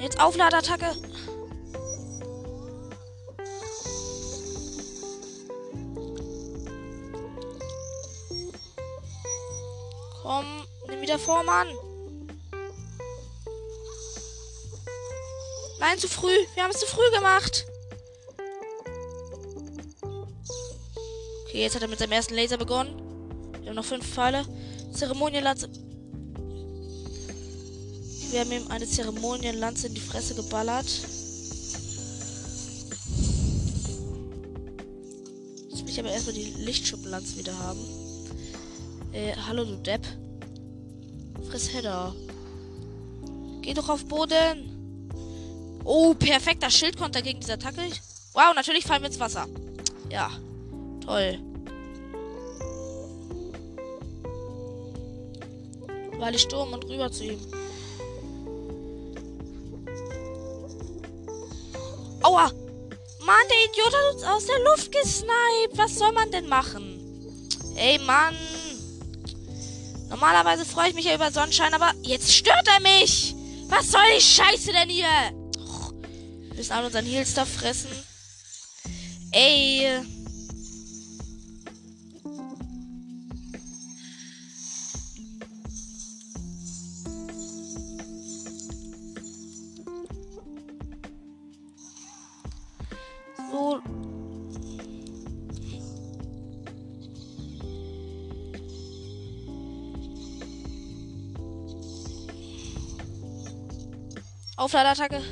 Jetzt 0.00 0.18
Aufladeattacke. 0.18 0.96
Komm, 10.22 10.46
nimm 10.88 11.02
wieder 11.02 11.18
vor, 11.18 11.42
Mann. 11.42 11.68
Nein, 15.80 15.98
zu 15.98 16.08
früh. 16.08 16.34
Wir 16.54 16.62
haben 16.62 16.70
es 16.70 16.80
zu 16.80 16.86
früh 16.86 17.10
gemacht. 17.10 17.66
Okay, 21.58 21.64
jetzt 21.64 21.74
hat 21.74 21.82
er 21.82 21.88
mit 21.88 21.98
seinem 21.98 22.12
ersten 22.12 22.36
Laser 22.36 22.56
begonnen. 22.56 22.94
Wir 23.62 23.70
haben 23.70 23.74
noch 23.74 23.84
fünf 23.84 24.06
Pfeile. 24.06 24.44
Zeremonienlanze. 24.92 25.68
Wir 28.30 28.40
haben 28.40 28.52
ihm 28.52 28.68
eine 28.68 28.86
Zeremonienlanze 28.86 29.88
in 29.88 29.94
die 29.94 30.00
Fresse 30.00 30.36
geballert. 30.36 30.86
Jetzt 35.68 35.82
will 35.82 35.88
ich 35.88 35.98
aber 35.98 36.10
erstmal 36.10 36.36
die 36.36 36.54
Lichtschuppenlanze 36.58 37.36
wieder 37.38 37.58
haben. 37.58 37.80
Äh, 39.10 39.32
hallo 39.48 39.64
du 39.64 39.74
Depp. 39.78 40.06
Friss 41.50 41.74
Header. 41.74 42.14
Geh 43.62 43.74
doch 43.74 43.88
auf 43.88 44.04
Boden. 44.04 45.08
Oh, 45.82 46.14
perfekter 46.14 46.70
Schildkonter 46.70 47.20
gegen 47.20 47.40
diese 47.40 47.54
Attacke. 47.54 47.82
Wow, 48.32 48.54
natürlich 48.54 48.84
fallen 48.84 49.02
wir 49.02 49.08
ins 49.08 49.18
Wasser. 49.18 49.48
Ja, 50.08 50.30
toll. 51.04 51.47
Weil 56.18 56.34
ich 56.34 56.42
Sturm 56.42 56.72
und 56.72 56.84
rüber 56.84 57.10
zu 57.10 57.24
ihm. 57.24 57.38
Aua! 62.22 62.50
Mann, 63.24 63.46
der 63.50 63.70
Idiot 63.70 63.94
hat 63.94 64.14
uns 64.14 64.22
aus 64.24 64.46
der 64.46 64.58
Luft 64.64 64.92
gesniped. 64.92 65.76
Was 65.76 65.94
soll 65.96 66.12
man 66.12 66.30
denn 66.30 66.48
machen? 66.48 66.98
Ey, 67.76 67.98
Mann. 67.98 68.34
Normalerweise 70.08 70.64
freue 70.64 70.88
ich 70.88 70.94
mich 70.94 71.04
ja 71.04 71.14
über 71.14 71.30
Sonnenschein, 71.30 71.74
aber 71.74 71.92
jetzt 72.02 72.32
stört 72.32 72.66
er 72.66 72.80
mich. 72.80 73.34
Was 73.68 73.90
soll 73.90 74.00
die 74.16 74.22
Scheiße 74.22 74.72
denn 74.72 74.88
hier? 74.88 75.06
wir 76.48 76.56
müssen 76.56 76.72
alle 76.72 76.86
unseren 76.86 77.04
Heal-Stuff 77.04 77.48
fressen. 77.48 77.90
Ey. 79.30 80.00
Aufladeattacke. 104.58 105.22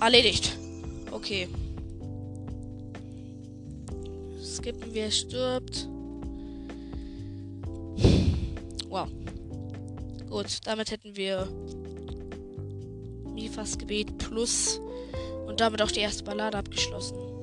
Erledigt. 0.00 0.58
Okay. 1.12 1.48
Skippen, 4.42 4.92
wer 4.92 5.10
stirbt. 5.12 5.88
Wow. 8.88 9.08
Gut, 10.28 10.58
damit 10.64 10.90
hätten 10.90 11.16
wir 11.16 11.48
Mifas 13.32 13.78
Gebet 13.78 14.18
plus 14.18 14.80
und 15.46 15.60
damit 15.60 15.80
auch 15.82 15.90
die 15.92 16.00
erste 16.00 16.24
Ballade 16.24 16.58
abgeschlossen. 16.58 17.35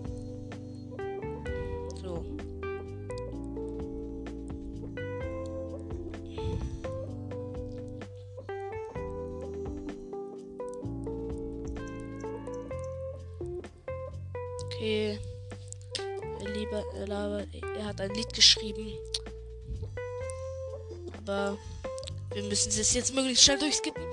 Müssen 22.66 22.82
es 22.82 22.93
jetzt 22.93 23.14
möglichst 23.14 23.43
schnell 23.43 23.59
durchskippen. 23.59 24.03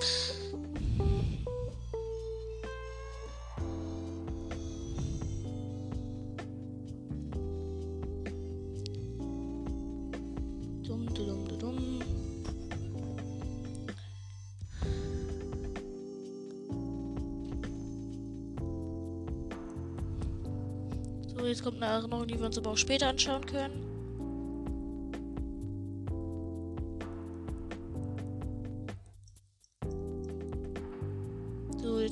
jetzt 21.47 21.65
kommt 21.65 21.83
eine 21.83 21.93
Erinnerung, 21.93 22.29
die 22.29 22.39
wir 22.39 22.47
uns 22.47 22.57
aber 22.59 22.71
auch 22.71 22.77
später 22.77 23.09
anschauen 23.09 23.45
können. 23.45 23.90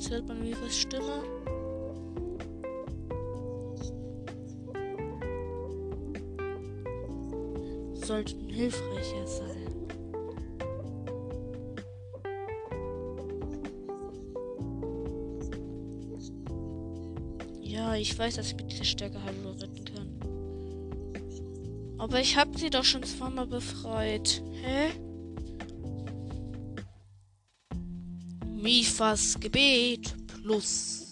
Hört 0.09 0.27
man 0.27 0.41
Mifas 0.41 0.77
Stimme. 0.77 1.23
Sollten 7.93 8.49
hilfreicher 8.49 9.27
sein. 9.27 9.69
Ja, 17.61 17.95
ich 17.95 18.17
weiß, 18.17 18.35
dass 18.35 18.47
ich 18.47 18.57
mit 18.57 18.71
dieser 18.71 18.83
Stärke 18.85 19.19
Hyrule 19.23 19.61
retten 19.61 19.85
kann. 19.85 20.09
Aber 21.99 22.19
ich 22.19 22.35
habe 22.35 22.57
sie 22.57 22.69
doch 22.69 22.83
schon 22.83 23.03
zweimal 23.03 23.45
befreit. 23.45 24.41
Hä? 24.63 24.89
Mifas 28.69 29.33
Gebet 29.39 30.13
plus 30.27 31.09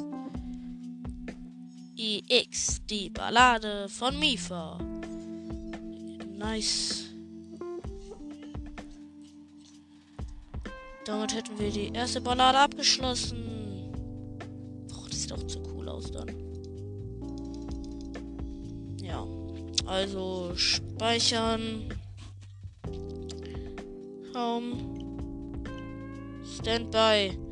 IX, 1.95 2.85
die 2.87 3.09
Ballade 3.09 3.89
von 3.89 4.19
Mifa. 4.19 4.77
Nice. 6.37 7.05
Damit 11.03 11.33
hätten 11.33 11.57
wir 11.57 11.71
die 11.71 11.87
erste 11.87 12.21
Ballade 12.21 12.59
abgeschlossen. 12.59 13.89
Och, 14.91 15.09
das 15.09 15.23
sieht 15.23 15.33
auch 15.33 15.47
zu 15.47 15.59
cool 15.73 15.89
aus 15.89 16.11
dann. 16.11 16.29
Ja. 19.01 19.25
Also 19.87 20.51
speichern. 20.55 21.89
Home. 24.35 24.75
Standby. 26.61 27.46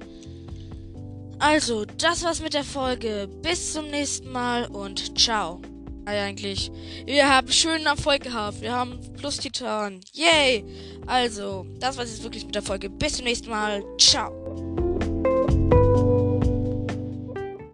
Also, 1.40 1.86
das 1.86 2.24
war's 2.24 2.42
mit 2.42 2.54
der 2.54 2.64
Folge. 2.64 3.28
Bis 3.42 3.74
zum 3.74 3.90
nächsten 3.90 4.32
Mal 4.32 4.68
und 4.68 5.20
ciao. 5.20 5.62
Eigentlich. 6.06 6.72
Wir 7.06 7.28
haben 7.28 7.52
schönen 7.52 7.88
Erfolg 7.88 8.24
gehabt. 8.24 8.62
Wir 8.62 8.74
haben 8.74 9.00
Plus 9.18 9.38
Titan. 9.38 10.00
Yay! 10.14 10.64
Also, 11.08 11.66
das 11.80 11.98
war's 11.98 12.12
jetzt 12.12 12.24
wirklich 12.24 12.46
mit 12.46 12.56
der 12.56 12.62
Folge. 12.62 12.90
Bis 12.90 13.18
zum 13.18 13.26
nächsten 13.26 13.50
Mal. 13.50 13.84
Ciao. 13.98 14.45